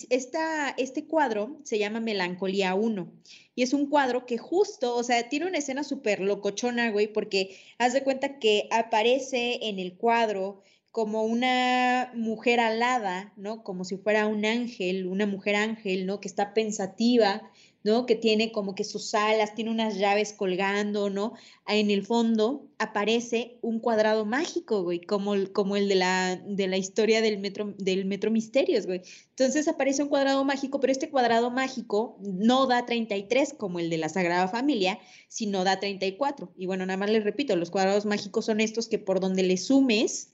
[0.10, 3.14] esta, este cuadro se llama Melancolía 1,
[3.54, 7.60] y es un cuadro que justo, o sea, tiene una escena súper locochona, güey, porque
[7.78, 10.64] haz de cuenta que aparece en el cuadro
[10.96, 13.64] como una mujer alada, ¿no?
[13.64, 16.22] Como si fuera un ángel, una mujer ángel, ¿no?
[16.22, 17.52] Que está pensativa,
[17.86, 18.08] ¿no?
[18.08, 21.34] Que tiene como que sus alas, tiene unas llaves colgando, ¿no?
[21.68, 26.78] En el fondo aparece un cuadrado mágico, güey, como, como el de la, de la
[26.78, 29.04] historia del metro, del metro Misterios, güey.
[29.30, 34.00] Entonces aparece un cuadrado mágico, pero este cuadrado mágico no da 33 como el de
[34.00, 36.54] la Sagrada Familia, sino da 34.
[36.58, 39.58] Y bueno, nada más les repito, los cuadrados mágicos son estos que por donde le
[39.58, 40.34] sumes,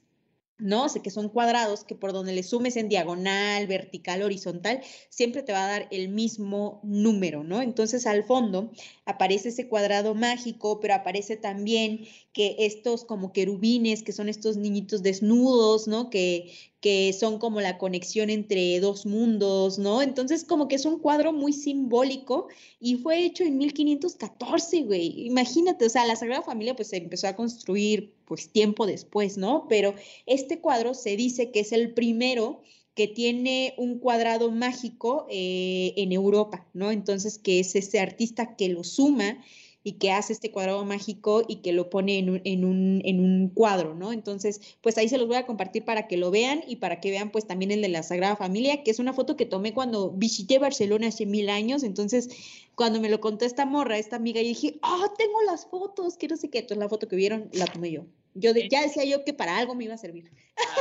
[0.62, 0.88] ¿no?
[0.90, 5.52] sé que son cuadrados que por donde le sumes en diagonal, vertical, horizontal, siempre te
[5.52, 7.62] va a dar el mismo número, ¿no?
[7.62, 8.72] Entonces al fondo
[9.06, 15.04] aparece ese cuadrado mágico, pero aparece también que estos como querubines, que son estos niñitos
[15.04, 16.10] desnudos, ¿no?
[16.10, 20.02] Que, que son como la conexión entre dos mundos, ¿no?
[20.02, 22.48] Entonces como que es un cuadro muy simbólico
[22.80, 25.26] y fue hecho en 1514, güey.
[25.28, 29.66] Imagínate, o sea, la Sagrada Familia pues se empezó a construir pues tiempo después, ¿no?
[29.68, 29.94] Pero
[30.26, 32.62] este cuadro se dice que es el primero
[32.96, 36.92] que tiene un cuadrado mágico eh, en Europa, ¿no?
[36.92, 39.44] Entonces, que es ese artista que lo suma
[39.84, 43.20] y que hace este cuadrado mágico y que lo pone en un, en un, en
[43.20, 44.14] un cuadro, ¿no?
[44.14, 47.12] Entonces, pues ahí se los voy a compartir para que lo vean y para que
[47.12, 50.12] vean pues también el de la Sagrada Familia, que es una foto que tomé cuando
[50.12, 52.30] visité Barcelona hace mil años, entonces
[52.76, 56.38] cuando me lo contó esta morra, esta amiga, y dije, ah, tengo las fotos, quiero
[56.38, 58.06] sé qué, entonces la foto que vieron la tomé yo.
[58.34, 60.32] Yo ya decía yo que para algo me iba a servir.
[60.58, 60.76] Ah,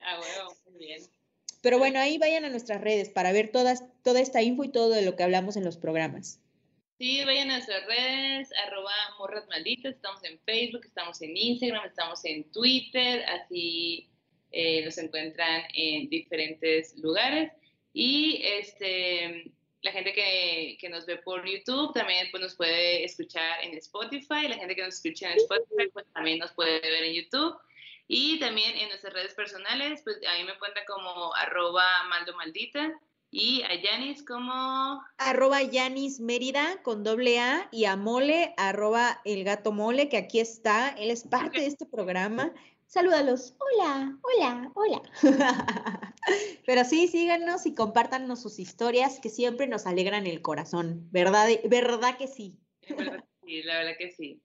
[0.00, 1.02] ah bueno, muy bien.
[1.62, 4.90] Pero bueno, ahí vayan a nuestras redes para ver todas, toda esta info y todo
[4.90, 6.40] de lo que hablamos en los programas.
[6.98, 12.24] Sí, vayan a nuestras redes, arroba morras malditas, estamos en Facebook, estamos en Instagram, estamos
[12.24, 14.10] en Twitter, así
[14.52, 17.52] eh, nos encuentran en diferentes lugares.
[17.92, 19.50] Y este
[19.82, 24.48] la gente que, que, nos ve por YouTube también pues, nos puede escuchar en Spotify.
[24.48, 27.56] La gente que nos escucha en Spotify pues, también nos puede ver en YouTube.
[28.06, 32.92] Y también en nuestras redes personales, pues a mí me cuenta como arroba maldo maldita
[33.30, 35.00] y a Yanis como...
[35.18, 40.40] Arroba Yanis Mérida con doble A y a Mole, arroba el gato Mole, que aquí
[40.40, 40.88] está.
[40.88, 42.52] Él es parte de este programa.
[42.88, 43.54] Salúdalos.
[43.58, 45.02] Hola, hola, hola.
[46.66, 51.08] Pero sí, síganos y compártanos sus historias que siempre nos alegran el corazón.
[51.10, 52.58] ¿Verdad, ¿verdad que sí?
[53.42, 54.40] Sí, la verdad que sí.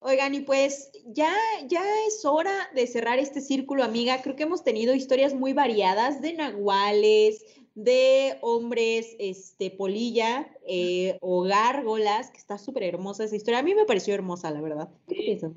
[0.00, 1.34] Oigan, y pues ya,
[1.66, 4.22] ya es hora de cerrar este círculo, amiga.
[4.22, 11.42] Creo que hemos tenido historias muy variadas de nahuales, de hombres, este, polilla eh, o
[11.42, 13.60] gárgolas, que está súper hermosa esa historia.
[13.60, 14.90] A mí me pareció hermosa, la verdad.
[15.08, 15.52] ¿Qué piensas,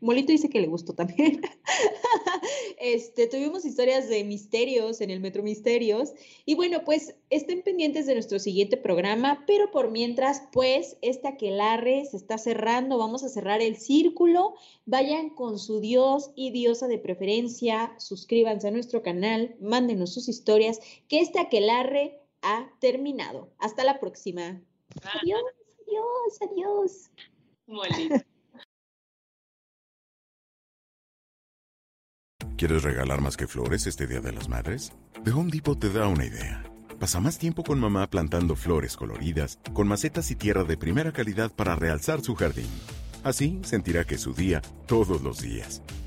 [0.00, 1.40] Molito dice que le gustó también.
[2.80, 6.12] este, tuvimos historias de misterios en el Metro Misterios.
[6.46, 12.06] Y bueno, pues estén pendientes de nuestro siguiente programa, pero por mientras, pues, este aquelarre
[12.06, 12.98] se está cerrando.
[12.98, 14.54] Vamos a cerrar el círculo.
[14.84, 17.94] Vayan con su Dios y diosa de preferencia.
[17.98, 23.52] Suscríbanse a nuestro canal, mándenos sus historias, que este aquelarre ha terminado.
[23.58, 24.60] Hasta la próxima.
[25.02, 25.42] Adiós,
[25.82, 27.10] adiós, adiós.
[27.66, 28.24] Molito.
[32.56, 34.92] ¿Quieres regalar más que flores este Día de las Madres?
[35.24, 36.62] The Home Depot te da una idea.
[36.98, 41.50] Pasa más tiempo con mamá plantando flores coloridas, con macetas y tierra de primera calidad
[41.50, 42.68] para realzar su jardín.
[43.24, 45.82] Así sentirá que es su día todos los días.